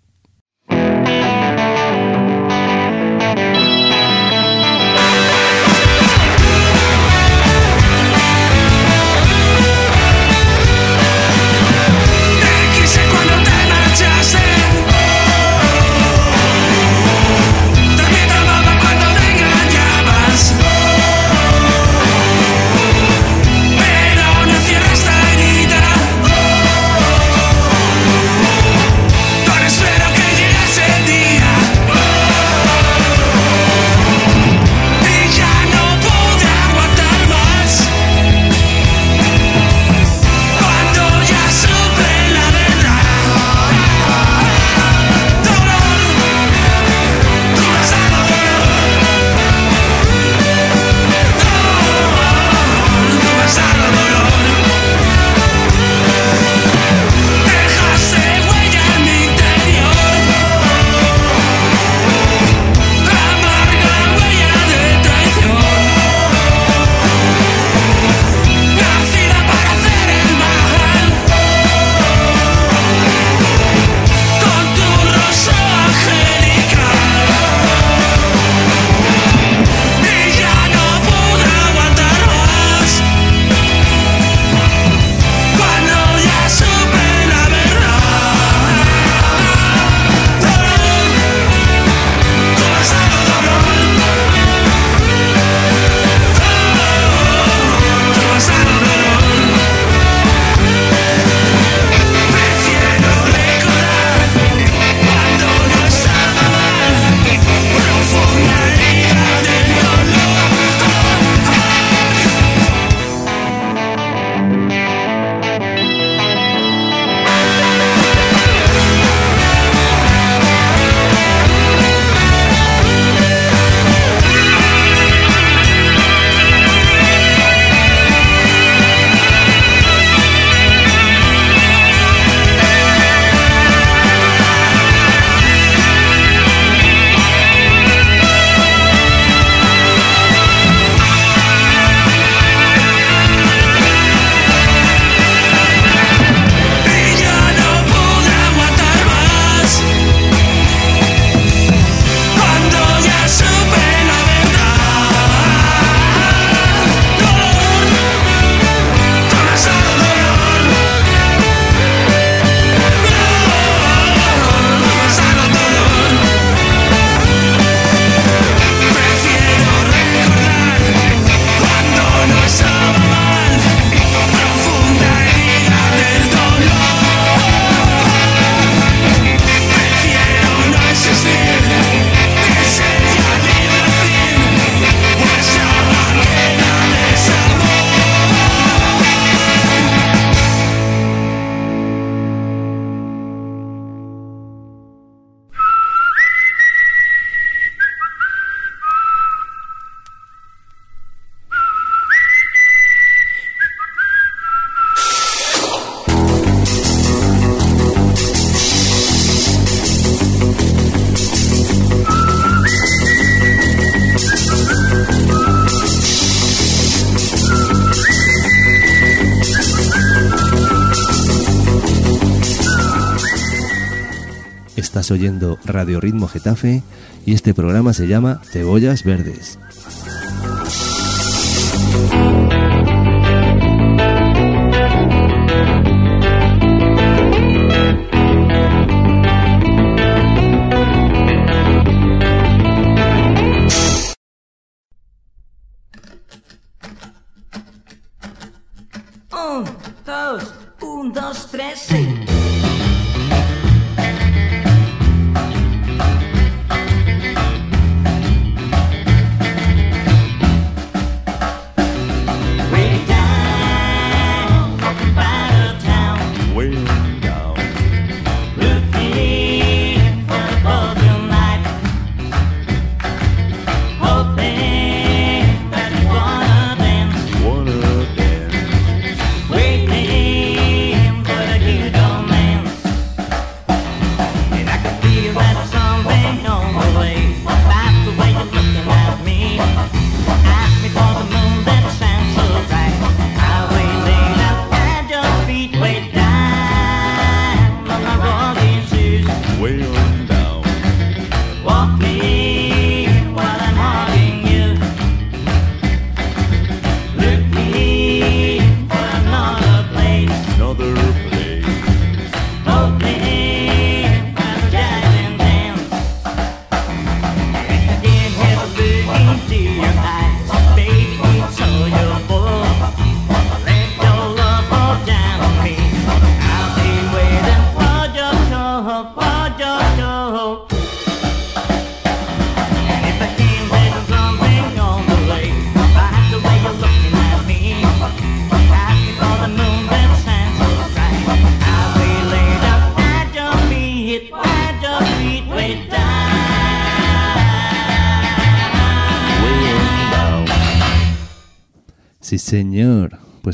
Estás 225.08 225.20
oyendo 225.20 225.58
Radio 225.64 226.00
Ritmo 226.02 226.28
Getafe 226.28 226.82
y 227.24 227.32
este 227.32 227.54
programa 227.54 227.94
se 227.94 228.06
llama 228.06 228.42
Cebollas 228.44 229.04
Verdes. 229.04 229.58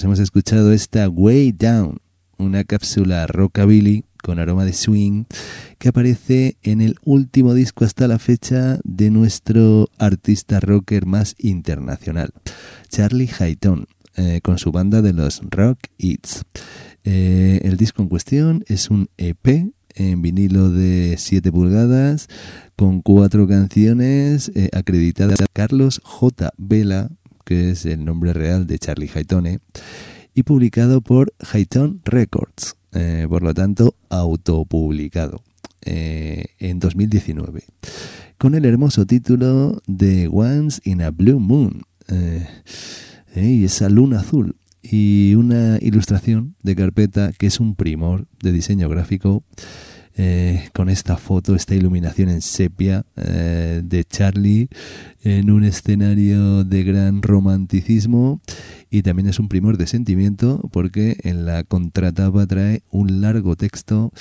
Hemos 0.05 0.19
escuchado 0.19 0.73
esta 0.73 1.09
Way 1.09 1.53
Down, 1.53 1.99
una 2.37 2.65
cápsula 2.65 3.27
rockabilly 3.27 4.05
con 4.23 4.39
aroma 4.39 4.65
de 4.65 4.73
swing 4.75 5.25
que 5.79 5.89
aparece 5.89 6.57
en 6.63 6.81
el 6.81 6.97
último 7.05 7.55
disco 7.55 7.85
hasta 7.85 8.07
la 8.07 8.19
fecha 8.19 8.79
de 8.85 9.11
nuestro 9.11 9.89
artista 9.99 10.61
rocker 10.61 11.07
más 11.07 11.35
internacional, 11.39 12.33
Charlie 12.89 13.31
Hayton, 13.39 13.87
eh, 14.17 14.41
con 14.43 14.59
su 14.59 14.73
banda 14.73 15.01
de 15.01 15.15
los 15.15 15.41
Rock 15.51 15.79
Eats. 15.99 16.43
Eh, 17.05 17.61
el 17.65 17.77
disco 17.77 18.03
en 18.03 18.09
cuestión 18.09 18.65
es 18.69 18.91
un 18.91 19.09
EP 19.17 19.73
en 19.95 20.23
vinilo 20.23 20.71
de 20.71 21.17
7 21.19 21.51
pulgadas 21.51 22.29
con 22.77 23.01
cuatro 23.01 23.49
canciones 23.49 24.51
eh, 24.55 24.69
acreditadas 24.73 25.41
a 25.41 25.47
Carlos 25.53 26.01
J. 26.05 26.53
Vela, 26.59 27.11
que 27.45 27.71
es 27.71 27.87
el 27.87 28.05
nombre 28.05 28.33
real 28.33 28.67
de 28.67 28.79
Charlie 28.79 29.11
Haytone, 29.15 29.61
y 30.35 30.43
publicado 30.43 31.01
por 31.01 31.33
Hayton 31.53 32.01
Records, 32.05 32.77
eh, 32.93 33.27
por 33.29 33.43
lo 33.43 33.55
tanto 33.55 33.95
autopublicado 34.09 35.43
eh, 35.83 36.47
en 36.59 36.81
2019, 36.81 37.65
con 38.39 38.55
el 38.55 38.65
hermoso 38.65 39.07
título 39.07 39.81
de 39.87 40.29
Once 40.33 40.81
in 40.85 41.03
a 41.03 41.11
Blue 41.11 41.39
Moon, 41.39 41.83
eh, 42.09 42.47
y 43.37 43.65
esa 43.65 43.89
luna 43.89 44.21
azul, 44.21 44.57
y 44.83 45.35
una 45.35 45.79
ilustración 45.81 46.57
de 46.63 46.77
carpeta 46.77 47.33
que 47.33 47.47
es 47.47 47.59
un 47.61 47.75
primor 47.75 48.27
de 48.43 48.53
diseño 48.53 48.89
gráfico 48.89 49.43
eh, 50.17 50.69
con 50.73 50.91
esta 50.91 51.17
foto, 51.17 51.57
esta 51.57 51.75
iluminación 51.75 52.29
en 52.29 52.41
sepia 52.41 53.05
eh, 53.17 53.83
de 53.85 54.05
Charlie 54.05 54.69
en 55.25 55.51
un 55.51 55.65
escenario 55.65 56.63
de 56.63 56.85
gran 56.85 57.21
romanticismo. 57.21 58.41
Y 58.91 59.03
también 59.03 59.29
es 59.29 59.41
un 59.41 59.49
primor 59.49 59.77
de 59.77 59.89
sentimiento 59.89 60.69
porque 60.71 61.17
en 61.25 61.47
la 61.47 61.65
contratapa 61.65 62.47
trae 62.47 62.83
un 62.93 63.23
largo 63.23 63.57
texto 63.57 64.13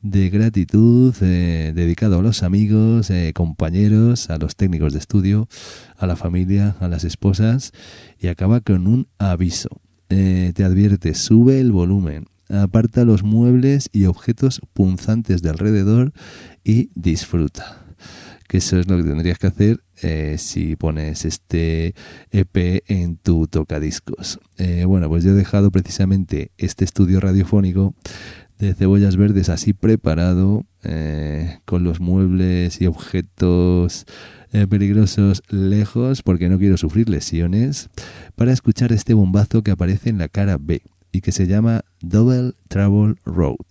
de 0.00 0.30
gratitud 0.30 1.14
eh, 1.20 1.72
dedicado 1.74 2.20
a 2.20 2.22
los 2.22 2.42
amigos, 2.42 3.12
compañeros, 3.34 4.30
a 4.30 4.38
los 4.38 4.56
técnicos 4.56 4.94
de 4.94 5.00
estudio, 5.00 5.48
a 5.98 6.06
la 6.06 6.16
familia, 6.16 6.76
a 6.80 6.88
las 6.88 7.04
esposas. 7.04 7.72
Y 8.18 8.28
acaba 8.28 8.60
con 8.60 8.86
un 8.86 9.06
aviso. 9.18 9.68
Te 10.08 10.62
advierte, 10.62 11.14
sube 11.14 11.58
el 11.58 11.72
volumen, 11.72 12.26
aparta 12.52 13.04
los 13.04 13.22
muebles 13.22 13.88
y 13.92 14.04
objetos 14.04 14.60
punzantes 14.72 15.42
de 15.42 15.50
alrededor 15.50 16.12
y 16.64 16.90
disfruta. 16.94 17.78
Que 18.48 18.58
eso 18.58 18.78
es 18.78 18.88
lo 18.88 18.98
que 18.98 19.04
tendrías 19.04 19.38
que 19.38 19.46
hacer 19.46 19.82
eh, 20.02 20.36
si 20.38 20.76
pones 20.76 21.24
este 21.24 21.94
EP 22.30 22.82
en 22.86 23.16
tu 23.16 23.46
tocadiscos. 23.46 24.40
Eh, 24.58 24.84
bueno, 24.84 25.08
pues 25.08 25.24
yo 25.24 25.30
he 25.30 25.34
dejado 25.34 25.70
precisamente 25.70 26.50
este 26.58 26.84
estudio 26.84 27.20
radiofónico 27.20 27.94
de 28.58 28.74
cebollas 28.74 29.16
verdes 29.16 29.48
así 29.48 29.72
preparado, 29.72 30.66
eh, 30.84 31.58
con 31.64 31.82
los 31.82 32.00
muebles 32.00 32.80
y 32.80 32.86
objetos 32.86 34.06
peligrosos 34.68 35.42
lejos, 35.48 36.22
porque 36.22 36.50
no 36.50 36.58
quiero 36.58 36.76
sufrir 36.76 37.08
lesiones, 37.08 37.88
para 38.36 38.52
escuchar 38.52 38.92
este 38.92 39.14
bombazo 39.14 39.62
que 39.62 39.70
aparece 39.70 40.10
en 40.10 40.18
la 40.18 40.28
cara 40.28 40.58
B 40.60 40.82
y 41.12 41.20
que 41.20 41.30
se 41.32 41.46
llama 41.46 41.84
Double 42.00 42.54
Trouble 42.68 43.16
Road. 43.24 43.66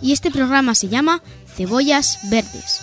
Y 0.00 0.12
este 0.12 0.30
programa 0.30 0.74
se 0.74 0.88
llama 0.88 1.22
Cebollas 1.54 2.18
Verdes. 2.30 2.73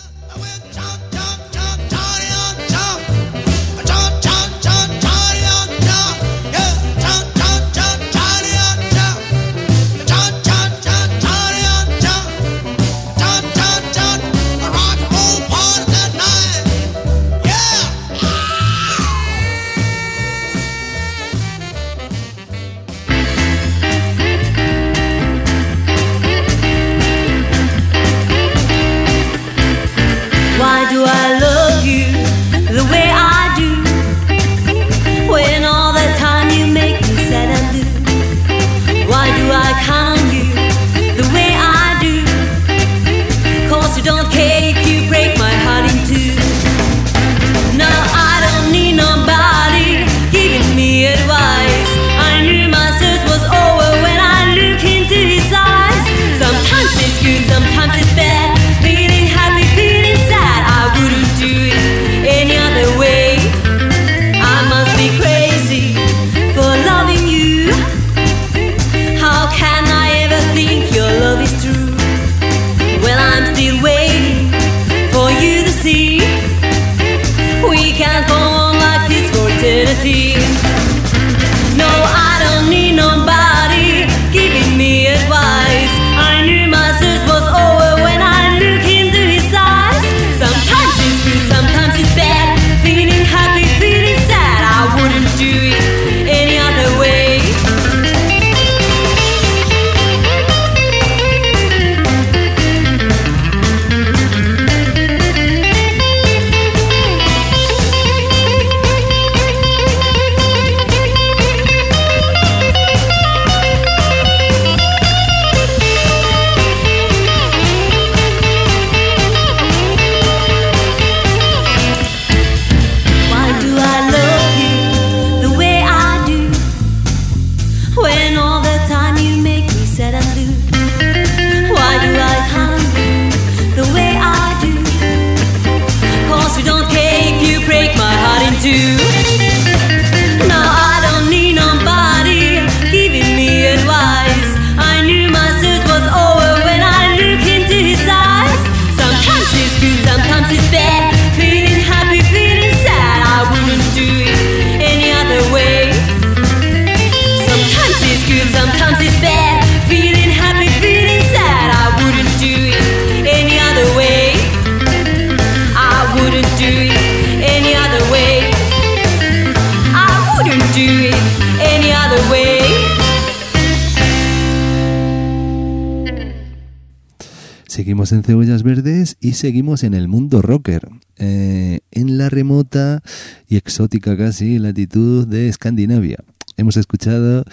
Seguimos 179.42 179.82
en 179.82 179.94
el 179.94 180.06
mundo 180.06 180.40
rocker, 180.40 180.88
eh, 181.16 181.80
en 181.90 182.16
la 182.16 182.30
remota 182.30 183.02
y 183.48 183.56
exótica 183.56 184.16
casi 184.16 184.60
latitud 184.60 185.26
de 185.26 185.48
Escandinavia. 185.48 186.18
Hemos 186.56 186.76
escuchado 186.76 187.44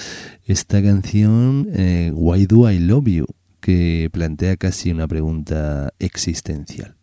esta 0.46 0.84
canción 0.84 1.68
eh, 1.74 2.12
Why 2.14 2.46
Do 2.46 2.70
I 2.70 2.78
Love 2.78 3.08
You, 3.08 3.26
que 3.60 4.08
plantea 4.14 4.56
casi 4.56 4.92
una 4.92 5.08
pregunta 5.08 5.92
existencial. 5.98 6.96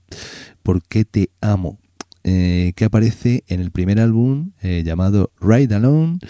¿Por 0.62 0.84
qué 0.84 1.04
te 1.04 1.30
amo? 1.40 1.80
Eh, 2.22 2.72
que 2.76 2.84
aparece 2.84 3.42
en 3.48 3.58
el 3.58 3.72
primer 3.72 3.98
álbum 3.98 4.52
llamado 4.62 5.32
Ride 5.40 5.74
Alone 5.74 6.20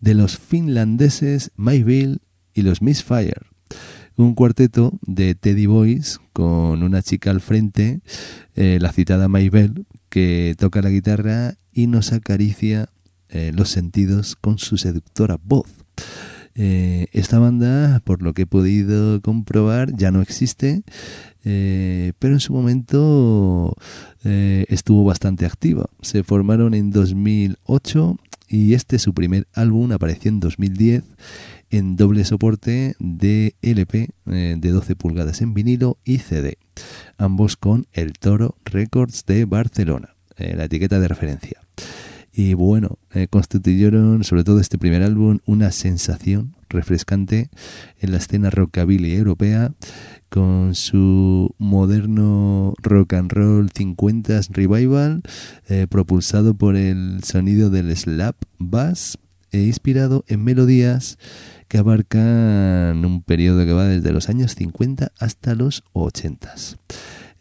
de 0.00 0.14
los 0.14 0.38
finlandeses 0.38 1.50
Mayville 1.56 2.18
y 2.54 2.62
los 2.62 2.82
Misfire 2.82 3.55
un 4.16 4.34
cuarteto 4.34 4.98
de 5.02 5.34
Teddy 5.34 5.66
Boys 5.66 6.20
con 6.32 6.82
una 6.82 7.02
chica 7.02 7.30
al 7.30 7.40
frente, 7.40 8.00
eh, 8.54 8.78
la 8.80 8.92
citada 8.92 9.28
Maybell, 9.28 9.86
que 10.08 10.54
toca 10.58 10.82
la 10.82 10.90
guitarra 10.90 11.54
y 11.72 11.86
nos 11.86 12.12
acaricia 12.12 12.88
eh, 13.28 13.52
los 13.54 13.68
sentidos 13.68 14.36
con 14.36 14.58
su 14.58 14.78
seductora 14.78 15.38
voz. 15.42 15.68
Eh, 16.54 17.08
esta 17.12 17.38
banda, 17.38 18.00
por 18.04 18.22
lo 18.22 18.32
que 18.32 18.42
he 18.42 18.46
podido 18.46 19.20
comprobar, 19.20 19.94
ya 19.94 20.10
no 20.10 20.22
existe, 20.22 20.82
pero 21.42 22.34
en 22.34 22.40
su 22.40 22.52
momento 22.52 23.76
estuvo 24.24 25.04
bastante 25.04 25.46
activa. 25.46 25.86
Se 26.00 26.24
formaron 26.24 26.74
en 26.74 26.90
2008 26.90 28.16
y 28.48 28.74
este 28.74 28.98
su 28.98 29.14
primer 29.14 29.46
álbum 29.52 29.92
apareció 29.92 30.28
en 30.28 30.40
2010 30.40 31.04
en 31.70 31.96
doble 31.96 32.24
soporte 32.24 32.94
de 32.98 33.54
LP 33.62 34.10
eh, 34.26 34.56
de 34.58 34.70
12 34.70 34.96
pulgadas 34.96 35.40
en 35.40 35.54
vinilo 35.54 35.98
y 36.04 36.18
CD, 36.18 36.58
ambos 37.18 37.56
con 37.56 37.86
El 37.92 38.12
Toro 38.14 38.56
Records 38.64 39.24
de 39.26 39.44
Barcelona, 39.44 40.16
eh, 40.36 40.54
la 40.56 40.64
etiqueta 40.64 41.00
de 41.00 41.08
referencia. 41.08 41.60
Y 42.32 42.52
bueno, 42.52 42.98
eh, 43.14 43.28
constituyeron 43.28 44.22
sobre 44.22 44.44
todo 44.44 44.60
este 44.60 44.76
primer 44.76 45.02
álbum 45.02 45.38
una 45.46 45.72
sensación 45.72 46.54
refrescante 46.68 47.48
en 48.00 48.12
la 48.12 48.18
escena 48.18 48.50
rockabilly 48.50 49.14
europea 49.14 49.72
con 50.28 50.74
su 50.74 51.54
moderno 51.56 52.74
rock 52.82 53.14
and 53.14 53.32
roll 53.32 53.70
50s 53.70 54.48
revival 54.50 55.22
propulsado 55.88 56.54
por 56.54 56.76
el 56.76 57.22
sonido 57.22 57.70
del 57.70 57.96
slap 57.96 58.36
bass 58.58 59.16
e 59.52 59.62
inspirado 59.62 60.24
en 60.28 60.44
melodías 60.44 61.18
que 61.68 61.78
abarcan 61.78 63.04
un 63.04 63.22
periodo 63.22 63.64
que 63.64 63.72
va 63.72 63.84
desde 63.84 64.12
los 64.12 64.28
años 64.28 64.54
50 64.54 65.12
hasta 65.18 65.54
los 65.54 65.84
80. 65.92 66.54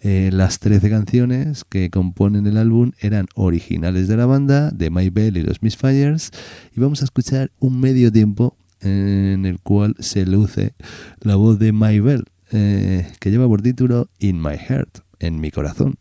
Eh, 0.02 0.30
las 0.32 0.60
13 0.60 0.90
canciones 0.90 1.64
que 1.64 1.90
componen 1.90 2.46
el 2.46 2.58
álbum 2.58 2.92
eran 3.00 3.28
originales 3.34 4.08
de 4.08 4.18
la 4.18 4.26
banda, 4.26 4.70
de 4.72 4.92
My 4.92 5.10
Bell 5.10 5.38
y 5.38 5.42
los 5.42 5.64
Misfires, 5.64 6.32
y 6.76 6.80
vamos 6.80 7.02
a 7.02 7.06
escuchar 7.06 7.52
un 7.60 7.80
medio 7.80 8.12
tiempo 8.12 8.56
en 8.82 9.46
el 9.46 9.60
cual 9.60 9.96
se 10.00 10.26
luce 10.26 10.74
la 11.22 11.36
voz 11.36 11.58
de 11.58 11.72
My 11.72 12.00
Bell, 12.00 12.26
eh, 12.52 13.12
que 13.20 13.32
lleva 13.32 13.48
por 13.48 13.62
título 13.62 14.10
In 14.20 14.42
My 14.42 14.58
Heart, 14.58 15.00
en 15.20 15.40
mi 15.40 15.50
corazón. 15.50 15.96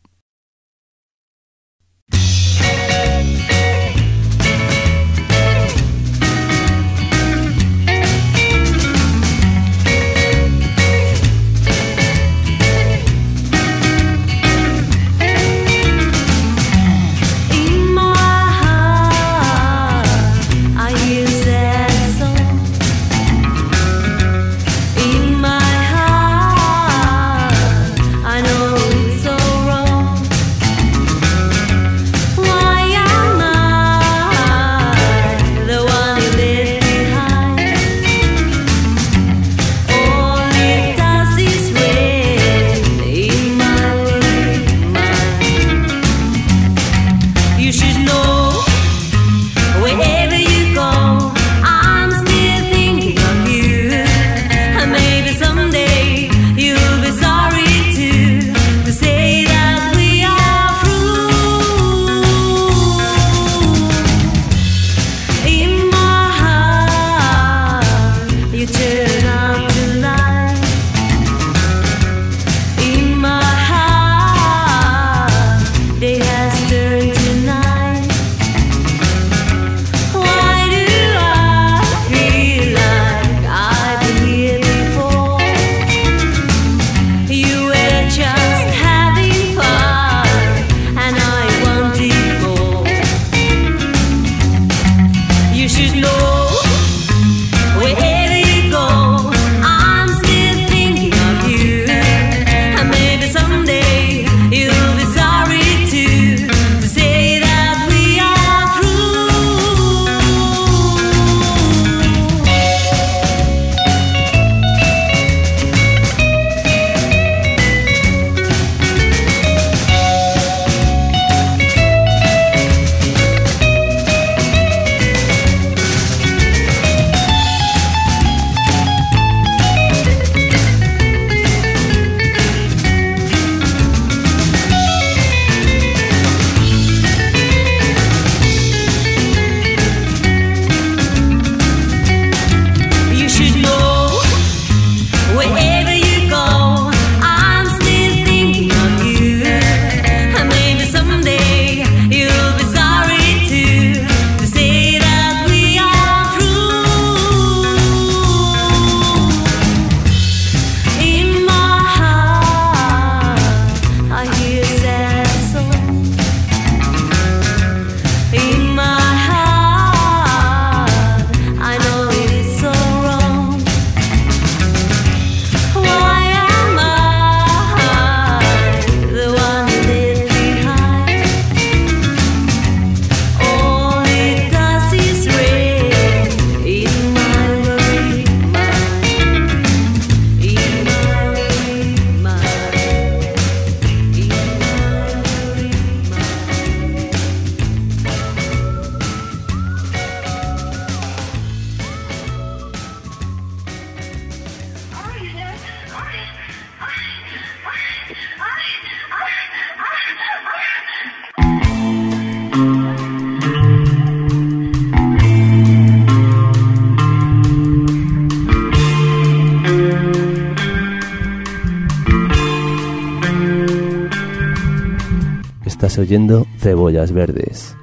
Oyendo 225.99 226.47
Cebollas 226.59 227.13
Verdes, 227.13 227.77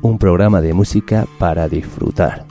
un 0.00 0.18
programa 0.18 0.60
de 0.60 0.72
música 0.72 1.26
para 1.38 1.68
disfrutar. 1.68 2.46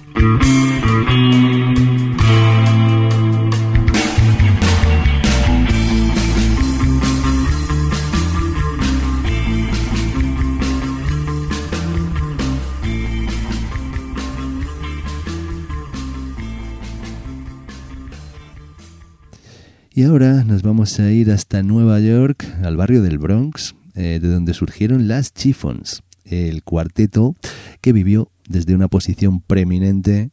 Y 19.94 20.04
ahora 20.04 20.44
nos 20.44 20.62
vamos 20.62 21.00
a 21.00 21.10
ir 21.10 21.32
hasta 21.32 21.64
Nueva 21.64 22.02
York, 22.02 22.46
al 22.64 22.76
barrio 22.76 23.02
del 23.02 23.18
Bronx, 23.18 23.76
eh, 23.96 24.20
de 24.22 24.28
donde 24.28 24.54
surgieron 24.54 25.08
las 25.08 25.34
Chiffons, 25.34 26.04
el 26.26 26.64
cuarteto 26.64 27.34
que 27.80 27.94
vivió 27.94 28.30
desde 28.50 28.76
una 28.76 28.90
posición 28.90 29.40
preeminente 29.40 30.32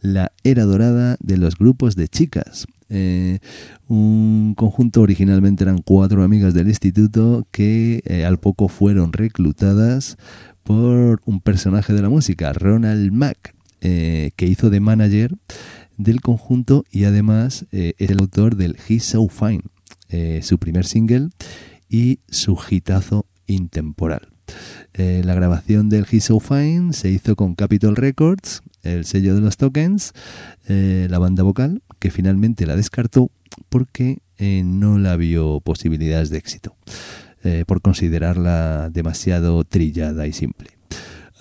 la 0.00 0.32
era 0.42 0.64
dorada 0.64 1.16
de 1.20 1.36
los 1.36 1.56
grupos 1.56 1.94
de 1.94 2.08
chicas. 2.08 2.66
Eh, 2.90 3.38
un 3.86 4.54
conjunto 4.56 5.00
originalmente 5.00 5.62
eran 5.62 5.78
cuatro 5.78 6.24
amigas 6.24 6.54
del 6.54 6.66
instituto 6.66 7.46
que 7.52 8.02
eh, 8.04 8.24
al 8.24 8.38
poco 8.38 8.66
fueron 8.66 9.12
reclutadas 9.12 10.16
por 10.64 11.20
un 11.24 11.40
personaje 11.40 11.92
de 11.92 12.02
la 12.02 12.08
música, 12.08 12.52
Ronald 12.52 13.12
Mack, 13.12 13.54
que 13.80 14.46
hizo 14.46 14.70
de 14.70 14.80
manager 14.80 15.34
del 15.98 16.22
conjunto 16.22 16.86
y 16.90 17.04
además 17.04 17.66
es 17.70 18.10
el 18.10 18.18
autor 18.18 18.56
del 18.56 18.78
He's 18.88 19.04
So 19.04 19.28
Fine, 19.28 19.60
su 20.40 20.56
primer 20.56 20.86
single 20.86 21.28
y 21.88 22.20
su 22.28 22.58
hitazo 22.70 23.26
intemporal. 23.46 24.28
Eh, 24.92 25.22
la 25.24 25.34
grabación 25.34 25.88
del 25.88 26.06
He's 26.10 26.24
So 26.24 26.40
Fine 26.40 26.92
se 26.92 27.10
hizo 27.10 27.36
con 27.36 27.54
Capitol 27.54 27.96
Records, 27.96 28.62
el 28.82 29.04
sello 29.04 29.34
de 29.34 29.40
los 29.40 29.56
tokens, 29.56 30.12
eh, 30.68 31.06
la 31.10 31.18
banda 31.18 31.42
vocal, 31.42 31.82
que 31.98 32.10
finalmente 32.10 32.66
la 32.66 32.76
descartó 32.76 33.30
porque 33.68 34.18
eh, 34.38 34.62
no 34.64 34.98
la 34.98 35.16
vio 35.16 35.60
posibilidades 35.60 36.30
de 36.30 36.38
éxito, 36.38 36.76
por 37.66 37.82
considerarla 37.82 38.88
demasiado 38.88 39.64
trillada 39.64 40.26
y 40.26 40.32
simple. 40.32 40.70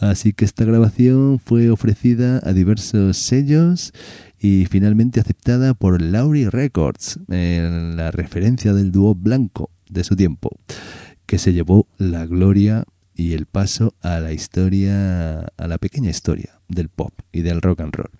Así 0.02 0.34
que 0.34 0.44
esta 0.44 0.66
grabación 0.66 1.40
fue 1.40 1.70
ofrecida 1.70 2.42
a 2.44 2.52
diversos 2.52 3.16
sellos 3.16 3.94
y 4.38 4.66
finalmente 4.66 5.22
aceptada 5.22 5.74
por 5.74 6.02
Laurie 6.02 6.50
Records, 6.50 7.20
la 7.30 8.12
referencia 8.12 8.74
del 8.74 8.92
dúo 8.92 9.16
blanco 9.16 9.70
de 9.90 10.04
su 10.04 10.16
tiempo, 10.16 10.52
que 11.26 11.38
se 11.38 11.54
llevó 11.54 11.88
la 11.98 12.26
gloria 12.26 12.86
y 13.16 13.34
el 13.34 13.46
paso 13.46 13.94
a 14.02 14.20
la 14.20 14.34
historia, 14.34 15.42
a 15.58 15.68
la 15.68 15.78
pequeña 15.78 16.10
historia 16.10 16.60
del 16.68 16.90
pop 16.90 17.14
y 17.32 17.42
del 17.42 17.62
rock 17.62 17.82
and 17.82 17.96
roll. 17.96 18.12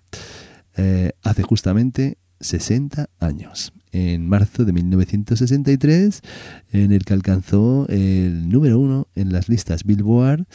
Eh, 0.76 1.12
hace 1.22 1.42
justamente 1.42 2.18
60 2.40 3.08
años, 3.20 3.72
en 3.92 4.28
marzo 4.28 4.64
de 4.64 4.72
1963, 4.72 6.20
en 6.72 6.92
el 6.92 7.04
que 7.04 7.14
alcanzó 7.14 7.86
el 7.88 8.48
número 8.48 8.78
uno 8.78 9.08
en 9.14 9.32
las 9.32 9.48
listas 9.48 9.84
Billboard 9.84 10.46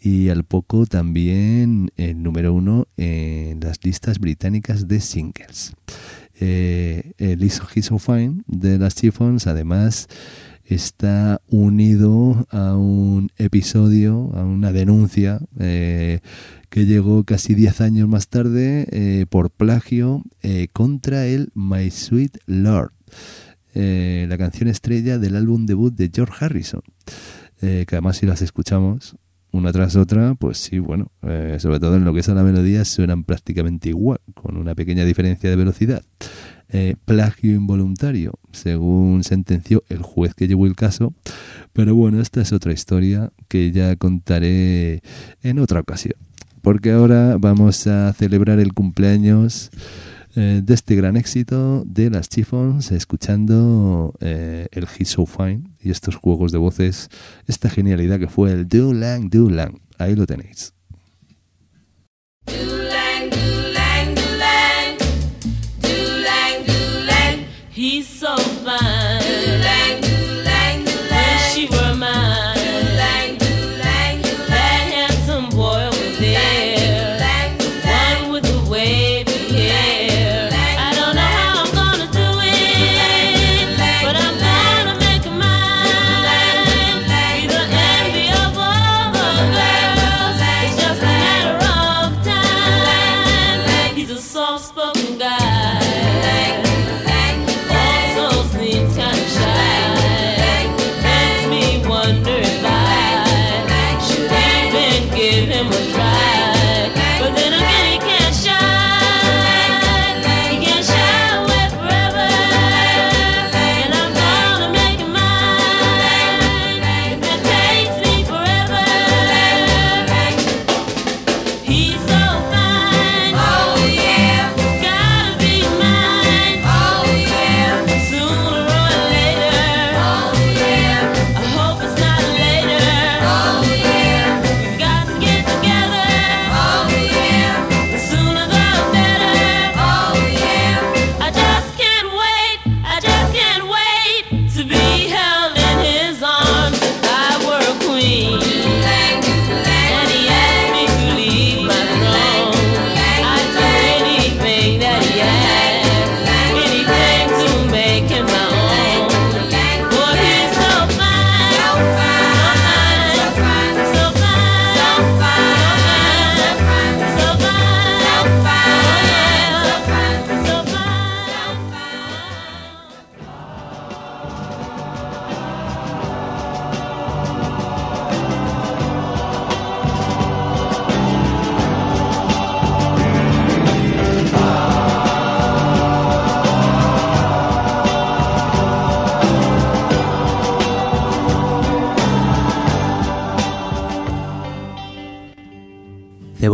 y 0.00 0.28
al 0.30 0.44
poco 0.44 0.86
también 0.86 1.90
el 1.96 2.22
número 2.22 2.54
uno 2.54 2.88
en 2.96 3.60
las 3.60 3.84
listas 3.84 4.18
británicas 4.18 4.88
de 4.88 5.00
singles. 5.00 5.74
Eh, 6.40 7.12
el 7.18 7.42
He's 7.42 7.60
So 7.82 7.98
Fine 7.98 8.42
de 8.46 8.78
las 8.78 8.94
Chiffons 8.94 9.46
además 9.46 10.08
está 10.74 11.40
unido 11.48 12.46
a 12.50 12.76
un 12.76 13.30
episodio, 13.36 14.30
a 14.34 14.44
una 14.44 14.72
denuncia 14.72 15.40
eh, 15.58 16.20
que 16.70 16.86
llegó 16.86 17.24
casi 17.24 17.54
10 17.54 17.80
años 17.80 18.08
más 18.08 18.28
tarde 18.28 18.86
eh, 18.92 19.26
por 19.28 19.50
plagio 19.50 20.22
eh, 20.42 20.68
contra 20.72 21.26
el 21.26 21.50
My 21.54 21.90
Sweet 21.90 22.38
Lord, 22.46 22.92
eh, 23.74 24.26
la 24.28 24.38
canción 24.38 24.68
estrella 24.68 25.18
del 25.18 25.34
álbum 25.34 25.66
debut 25.66 25.92
de 25.92 26.10
George 26.14 26.44
Harrison, 26.44 26.82
que 27.60 27.86
además 27.90 28.16
si 28.16 28.24
las 28.24 28.40
escuchamos 28.40 29.16
una 29.52 29.70
tras 29.70 29.96
otra, 29.96 30.34
pues 30.34 30.56
sí, 30.56 30.78
bueno, 30.78 31.10
sobre 31.58 31.78
todo 31.78 31.96
en 31.96 32.04
lo 32.04 32.14
que 32.14 32.20
es 32.20 32.28
a 32.30 32.34
la 32.34 32.42
melodía 32.42 32.86
suenan 32.86 33.24
prácticamente 33.24 33.90
igual, 33.90 34.20
con 34.32 34.56
una 34.56 34.74
pequeña 34.74 35.04
diferencia 35.04 35.50
de 35.50 35.56
velocidad. 35.56 36.02
Eh, 36.72 36.94
plagio 37.04 37.54
involuntario, 37.54 38.38
según 38.52 39.24
sentenció 39.24 39.82
el 39.88 40.02
juez 40.02 40.34
que 40.34 40.48
llevó 40.48 40.66
el 40.66 40.76
caso. 40.76 41.12
Pero 41.72 41.94
bueno, 41.94 42.20
esta 42.20 42.40
es 42.40 42.52
otra 42.52 42.72
historia 42.72 43.32
que 43.48 43.72
ya 43.72 43.96
contaré 43.96 45.02
en 45.42 45.58
otra 45.58 45.80
ocasión. 45.80 46.14
Porque 46.62 46.92
ahora 46.92 47.36
vamos 47.38 47.86
a 47.86 48.12
celebrar 48.12 48.60
el 48.60 48.74
cumpleaños 48.74 49.70
eh, 50.36 50.60
de 50.62 50.74
este 50.74 50.94
gran 50.94 51.16
éxito 51.16 51.82
de 51.86 52.08
las 52.08 52.28
Chiffons, 52.28 52.92
escuchando 52.92 54.14
eh, 54.20 54.68
el 54.70 54.84
He's 54.84 55.08
So 55.08 55.26
Fine 55.26 55.62
y 55.80 55.90
estos 55.90 56.14
juegos 56.14 56.52
de 56.52 56.58
voces, 56.58 57.08
esta 57.48 57.68
genialidad 57.68 58.20
que 58.20 58.28
fue 58.28 58.52
el 58.52 58.68
Do 58.68 58.92
Lang 58.94 59.28
Do 59.28 59.50
Lang. 59.50 59.80
Ahí 59.98 60.14
lo 60.14 60.26
tenéis. 60.26 60.72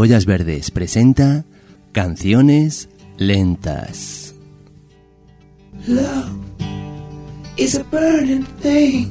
Cebollas 0.06 0.24
Verdes 0.24 0.70
presenta 0.70 1.44
Canciones 1.90 2.88
Lentas. 3.18 4.36
Love 5.88 6.30
is 7.56 7.74
a 7.74 7.82
burning 7.82 8.44
thing, 8.60 9.10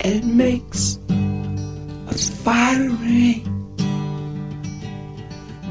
and 0.00 0.14
it 0.16 0.24
makes 0.24 0.98
us 2.08 2.30
fire 2.30 2.90
ring. 3.00 3.44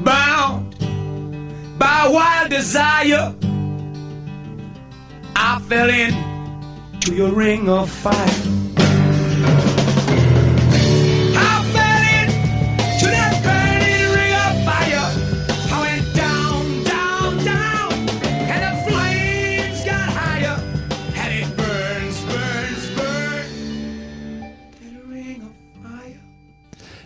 Bound 0.02 0.74
by 1.78 2.08
wild 2.10 2.48
desire, 2.48 3.34
I 5.36 5.60
fell 5.68 5.90
into 5.90 7.14
your 7.14 7.34
ring 7.34 7.68
of 7.68 7.90
fire. 7.90 8.71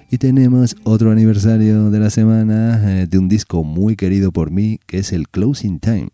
Y 0.09 0.18
tenemos 0.18 0.76
otro 0.84 1.11
aniversario 1.11 1.90
de 1.90 1.98
la 1.98 2.11
semana 2.11 3.00
eh, 3.02 3.07
de 3.09 3.18
un 3.18 3.28
disco 3.28 3.64
muy 3.64 3.96
querido 3.96 4.30
por 4.30 4.52
mí, 4.52 4.78
que 4.86 4.98
es 4.98 5.12
el 5.12 5.28
Closing 5.28 5.80
Time, 5.80 6.11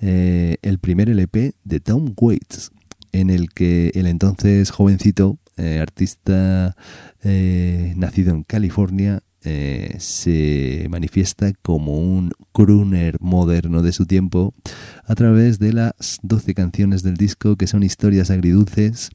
eh, 0.00 0.58
el 0.62 0.78
primer 0.78 1.10
LP 1.10 1.54
de 1.64 1.80
Tom 1.80 2.14
Waits, 2.16 2.70
en 3.10 3.30
el 3.30 3.50
que 3.50 3.90
el 3.94 4.06
entonces 4.06 4.70
jovencito 4.70 5.38
eh, 5.56 5.80
artista 5.80 6.76
nacido 7.96 8.32
en 8.32 8.44
California 8.44 9.20
se 9.98 10.86
manifiesta 10.88 11.52
como 11.62 11.98
un 11.98 12.30
crooner 12.52 13.16
moderno 13.20 13.82
de 13.82 13.92
su 13.92 14.06
tiempo 14.06 14.54
a 15.04 15.14
través 15.16 15.58
de 15.58 15.72
las 15.72 16.20
12 16.22 16.54
canciones 16.54 17.02
del 17.02 17.16
disco 17.16 17.56
que 17.56 17.66
son 17.66 17.82
historias 17.82 18.30
agridulces 18.30 19.10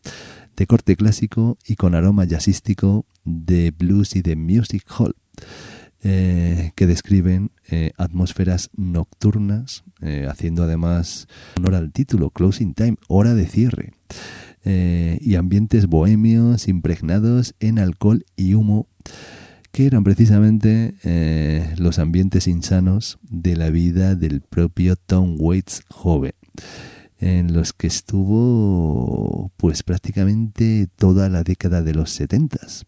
de 0.56 0.68
corte 0.68 0.96
clásico 0.96 1.58
y 1.66 1.76
con 1.76 1.96
aroma 1.96 2.26
jazzístico 2.26 3.06
de 3.24 3.72
blues 3.72 4.16
y 4.16 4.22
de 4.22 4.36
music 4.36 4.86
hall, 4.98 5.16
eh, 6.04 6.72
que 6.76 6.88
describen 6.88 7.52
eh, 7.70 7.92
atmósferas 7.98 8.70
nocturnas, 8.76 9.84
eh, 10.02 10.28
haciendo 10.30 10.64
además 10.64 11.28
honor 11.58 11.76
al 11.76 11.92
título, 11.92 12.32
Closing 12.32 12.74
Time, 12.74 12.96
hora 13.08 13.36
de 13.36 13.48
cierre, 13.48 13.94
y 14.64 15.36
ambientes 15.36 15.88
bohemios 15.88 16.68
impregnados 16.68 17.56
en 17.60 17.80
alcohol 17.80 18.26
y 18.36 18.54
humo, 18.54 18.88
que 19.72 19.88
eran 19.88 20.04
precisamente 20.04 20.94
los 21.78 21.98
ambientes 21.98 22.48
insanos 22.48 23.18
de 23.24 23.56
la 23.56 23.72
vida 23.72 24.14
del 24.14 24.42
propio 24.42 24.98
Tom 24.98 25.36
Waits 25.40 25.82
joven 25.90 26.34
en 27.22 27.54
los 27.54 27.72
que 27.72 27.88
estuvo 27.88 29.52
pues 29.56 29.84
prácticamente 29.84 30.90
toda 30.98 31.30
la 31.30 31.44
década 31.44 31.82
de 31.82 31.94
los 31.94 32.12
setentas. 32.12 32.86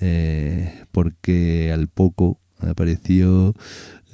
Eh, 0.00 0.84
porque 0.92 1.70
al 1.72 1.88
poco 1.88 2.38
apareció 2.58 3.54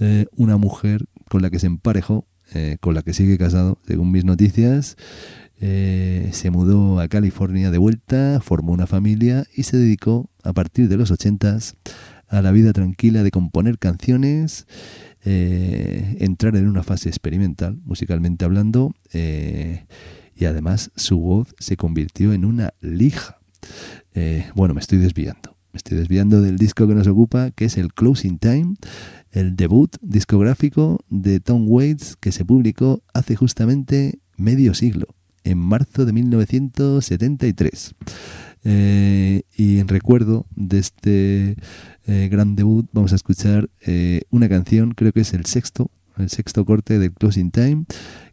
eh, 0.00 0.26
una 0.36 0.57
mujer 0.57 1.05
con 1.28 1.42
la 1.42 1.50
que 1.50 1.59
se 1.59 1.66
emparejó 1.66 2.26
eh, 2.55 2.76
con 2.80 2.94
la 2.94 3.00
que 3.03 3.14
sigue 3.14 3.38
casado 3.38 3.78
según 3.86 4.11
mis 4.11 4.24
noticias. 4.24 4.96
Eh, 5.59 6.28
se 6.32 6.50
mudó 6.50 7.00
a 7.00 7.09
California 7.09 7.70
de 7.70 7.78
vuelta 7.78 8.40
formó 8.42 8.72
una 8.72 8.86
familia 8.86 9.44
y 9.55 9.62
se 9.62 9.76
dedicó 9.76 10.28
a 10.42 10.53
partir 10.53 10.88
de 10.88 10.96
los 10.96 11.11
ochentas 11.11 11.76
a 12.28 12.42
la 12.42 12.50
vida 12.50 12.72
tranquila 12.72 13.22
de 13.22 13.30
componer 13.30 13.78
canciones 13.78 14.66
eh, 15.25 16.16
entrar 16.20 16.57
en 16.57 16.68
una 16.68 16.83
fase 16.83 17.09
experimental, 17.09 17.81
musicalmente 17.85 18.45
hablando, 18.45 18.95
eh, 19.12 19.87
y 20.35 20.47
además 20.47 20.91
su 20.97 21.18
voz 21.18 21.55
se 21.59 21.77
convirtió 21.77 22.33
en 22.33 22.45
una 22.45 22.75
lija. 22.81 23.39
Eh, 24.14 24.47
bueno, 24.55 24.75
me 24.75 24.81
estoy 24.81 24.99
desviando. 24.99 25.57
Me 25.73 25.79
estoy 25.79 25.97
desviando 25.97 26.43
del 26.43 26.59
disco 26.59 26.87
que 26.87 26.95
nos 26.95 27.07
ocupa, 27.07 27.51
que 27.51 27.64
es 27.64 27.79
el 27.79 27.95
Closing 27.95 28.39
Time, 28.39 28.75
el 29.31 29.57
debut 29.57 29.97
discográfico 30.03 31.01
de 31.09 31.41
Tom 31.41 31.64
Waits 31.66 32.16
que 32.16 32.33
se 32.33 32.45
publicó 32.45 33.03
hace 33.14 33.37
justamente 33.37 34.18
medio 34.37 34.75
siglo, 34.75 35.07
en 35.45 35.59
marzo 35.59 36.05
de 36.05 36.12
1973. 36.12 37.95
Eh, 38.64 39.43
y 39.57 39.79
en 39.79 39.89
recuerdo 39.89 40.47
de 40.55 40.79
este 40.79 41.57
eh, 42.07 42.28
gran 42.30 42.57
debut 42.57 42.88
vamos 42.92 43.12
a 43.12 43.16
escuchar 43.16 43.70
eh, 43.80 44.22
una 44.30 44.48
canción, 44.48 44.92
creo 44.92 45.12
que 45.12 45.20
es 45.20 45.32
el 45.34 45.46
sexto, 45.46 45.90
el 46.18 46.30
sexto 46.30 46.64
corte 46.64 46.98
del 46.98 47.12
Closing 47.12 47.50
Time, 47.50 47.84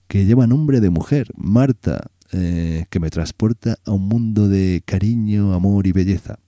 que 0.07 0.25
lleva 0.25 0.47
nombre 0.47 0.81
de 0.81 0.89
mujer, 0.89 1.27
Marta, 1.35 2.09
eh, 2.31 2.85
que 2.89 2.99
me 2.99 3.09
transporta 3.09 3.77
a 3.85 3.91
un 3.91 4.07
mundo 4.07 4.47
de 4.47 4.81
cariño, 4.85 5.53
amor 5.53 5.87
y 5.87 5.91
belleza, 5.91 6.39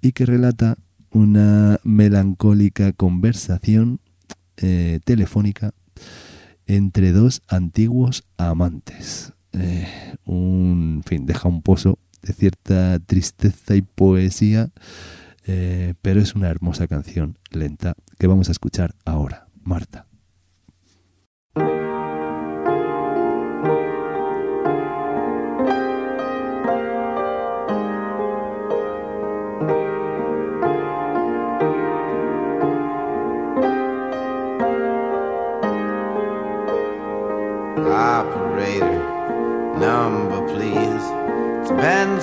y 0.00 0.12
que 0.12 0.26
relata 0.26 0.76
una 1.10 1.78
melancólica 1.82 2.92
conversación 2.92 4.00
eh, 4.56 5.00
telefónica 5.04 5.72
entre 6.66 7.12
dos 7.12 7.42
antiguos 7.48 8.24
amantes. 8.36 9.32
Un 10.24 11.02
fin, 11.06 11.26
deja 11.26 11.48
un 11.48 11.62
pozo 11.62 11.98
de 12.22 12.32
cierta 12.32 12.98
tristeza 12.98 13.76
y 13.76 13.82
poesía, 13.82 14.70
eh, 15.46 15.94
pero 16.02 16.20
es 16.20 16.34
una 16.34 16.48
hermosa 16.48 16.86
canción 16.86 17.38
lenta 17.50 17.94
que 18.18 18.26
vamos 18.26 18.48
a 18.48 18.52
escuchar 18.52 18.94
ahora, 19.04 19.48
Marta. 19.62 20.06
Number 39.84 40.40
please. 40.46 41.24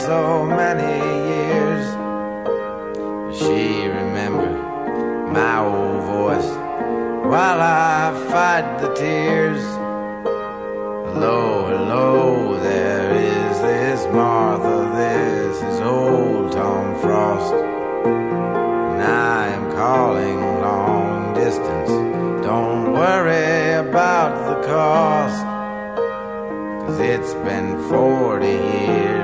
So 0.02 0.48
many. 0.48 1.21
She 3.42 3.88
remember 3.88 4.52
my 5.34 5.58
old 5.66 6.04
voice 6.04 6.52
while 7.26 7.60
I 7.60 8.14
fight 8.30 8.78
the 8.80 8.94
tears. 8.94 9.64
Hello, 11.10 11.66
hello, 11.66 12.60
there 12.60 13.16
is 13.16 13.62
this 13.62 14.06
Martha, 14.14 14.92
this 14.96 15.58
is 15.58 15.80
old 15.82 16.52
Tom 16.52 16.94
Frost. 17.02 17.56
And 17.56 19.02
I 19.02 19.48
am 19.48 19.72
calling 19.72 20.40
long 20.62 21.34
distance. 21.34 21.90
Don't 22.46 22.94
worry 22.94 23.74
about 23.90 24.34
the 24.50 24.68
cost. 24.68 25.44
Cause 26.86 27.00
it's 27.00 27.34
been 27.34 27.82
40 27.90 28.46
years 28.46 29.21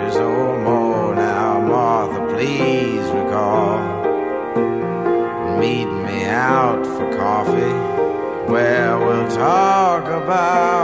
coffee 7.47 8.51
where 8.51 8.97
we'll 8.97 9.27
talk 9.29 10.05
about 10.05 10.76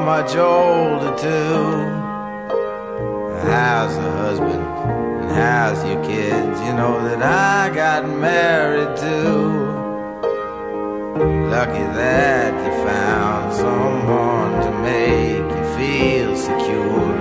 much 0.00 0.34
older 0.34 1.14
too. 1.18 2.00
How's 3.48 3.94
the 3.96 4.10
husband? 4.22 4.64
And 5.22 5.30
how's 5.30 5.84
your 5.84 6.02
kids? 6.04 6.60
You 6.62 6.72
know 6.72 7.04
that 7.06 7.22
I 7.22 7.74
got 7.74 8.08
married 8.08 8.96
too. 8.96 9.50
Lucky 11.50 11.86
that 12.00 12.54
you 12.64 12.72
found 12.86 13.52
someone 13.52 14.52
to 14.64 14.70
make 14.90 15.46
you 15.56 15.64
feel 15.76 16.36
secure. 16.36 17.16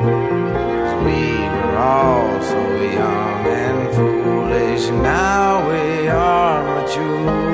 'Cause 0.00 0.94
we 1.06 1.22
were 1.52 1.78
all 1.78 2.40
so 2.42 2.62
young 3.00 3.46
and 3.46 3.94
foolish. 3.94 4.88
and 4.88 5.02
Now 5.02 5.68
we 5.68 6.08
are 6.08 6.62
mature. 6.74 7.49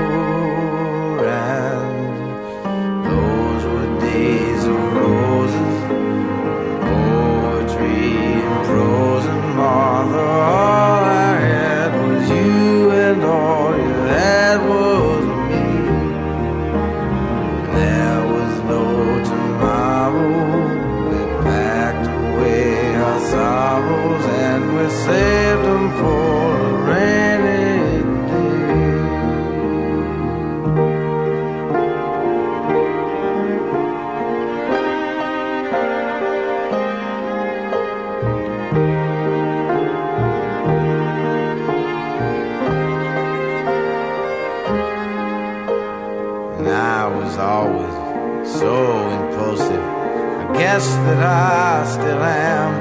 That 51.06 51.22
I 51.22 51.86
still 51.86 52.22
am. 52.22 52.72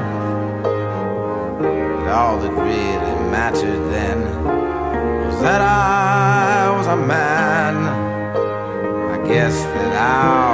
But 1.61 2.07
all 2.19 2.37
that 2.39 2.51
really 2.51 3.15
mattered 3.29 3.83
then 3.91 4.19
was 5.25 5.39
that 5.41 5.61
I 5.61 6.75
was 6.75 6.87
a 6.87 6.95
man. 6.95 7.75
I 9.15 9.17
guess 9.27 9.55
that 9.73 9.93
our 9.93 10.44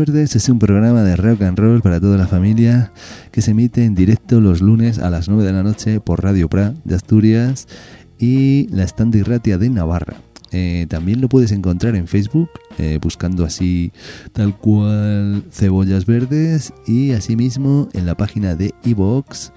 Verdes 0.00 0.34
es 0.34 0.48
un 0.48 0.58
programa 0.58 1.02
de 1.02 1.14
rock 1.14 1.42
and 1.42 1.58
roll 1.58 1.82
para 1.82 2.00
toda 2.00 2.16
la 2.16 2.26
familia 2.26 2.90
que 3.32 3.42
se 3.42 3.50
emite 3.50 3.84
en 3.84 3.94
directo 3.94 4.40
los 4.40 4.62
lunes 4.62 4.98
a 4.98 5.10
las 5.10 5.28
9 5.28 5.44
de 5.44 5.52
la 5.52 5.62
noche 5.62 6.00
por 6.00 6.24
Radio 6.24 6.48
Pra 6.48 6.72
de 6.84 6.94
Asturias 6.94 7.68
y 8.18 8.66
la 8.70 8.88
Standirratia 8.88 9.58
de 9.58 9.68
Navarra. 9.68 10.16
Eh, 10.52 10.86
también 10.88 11.20
lo 11.20 11.28
puedes 11.28 11.52
encontrar 11.52 11.96
en 11.96 12.08
Facebook 12.08 12.48
eh, 12.78 12.98
buscando 13.02 13.44
así 13.44 13.92
tal 14.32 14.56
cual 14.56 15.44
Cebollas 15.52 16.06
Verdes 16.06 16.72
y 16.86 17.12
asimismo 17.12 17.90
en 17.92 18.06
la 18.06 18.16
página 18.16 18.54
de 18.54 18.72
iVoox 18.84 19.50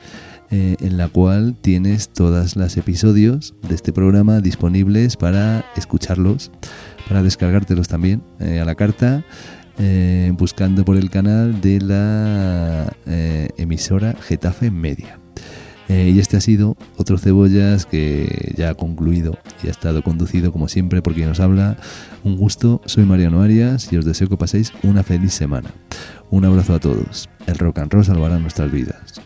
eh, 0.52 0.76
en 0.82 0.98
la 0.98 1.08
cual 1.08 1.56
tienes 1.62 2.10
todos 2.10 2.58
los 2.58 2.76
episodios 2.76 3.56
de 3.66 3.76
este 3.76 3.94
programa 3.94 4.42
disponibles 4.42 5.16
para 5.16 5.64
escucharlos, 5.78 6.52
para 7.08 7.24
descargártelos 7.24 7.88
también 7.88 8.22
a 8.42 8.66
la 8.66 8.76
carta, 8.76 9.24
eh, 9.80 10.32
buscando 10.38 10.86
por 10.86 10.98
el 10.98 11.10
canal 11.10 11.62
de 11.62 11.82
la 11.82 12.94
eh, 13.06 13.50
emisora 13.58 14.16
Getafe 14.22 14.72
Media. 14.72 15.20
Eh, 15.90 16.12
y 16.16 16.20
este 16.20 16.38
ha 16.38 16.42
sido 16.42 16.78
otro 16.98 17.18
Cebollas 17.18 17.86
que 17.86 18.54
ya 18.56 18.70
ha 18.70 18.74
concluido 18.74 19.38
y 19.64 19.68
ha 19.68 19.72
estado 19.72 20.02
conducido 20.02 20.52
como 20.52 20.68
siempre 20.68 21.02
por 21.02 21.14
quien 21.14 21.28
nos 21.28 21.40
habla. 21.40 21.78
Un 22.24 22.38
gusto, 22.38 22.82
soy 22.86 23.06
Mariano 23.06 23.42
Arias 23.42 23.92
y 23.92 23.98
os 23.98 24.06
deseo 24.06 24.30
que 24.30 24.38
paséis 24.38 24.72
una 24.84 25.04
feliz 25.04 25.34
semana. 25.34 25.72
Un 26.30 26.46
abrazo 26.46 26.74
a 26.74 26.80
todos. 26.80 27.30
El 27.48 27.58
rock 27.58 27.80
and 27.80 27.92
roll 27.92 28.06
salvará 28.06 28.40
nuestras 28.40 28.72
vidas. 28.72 29.22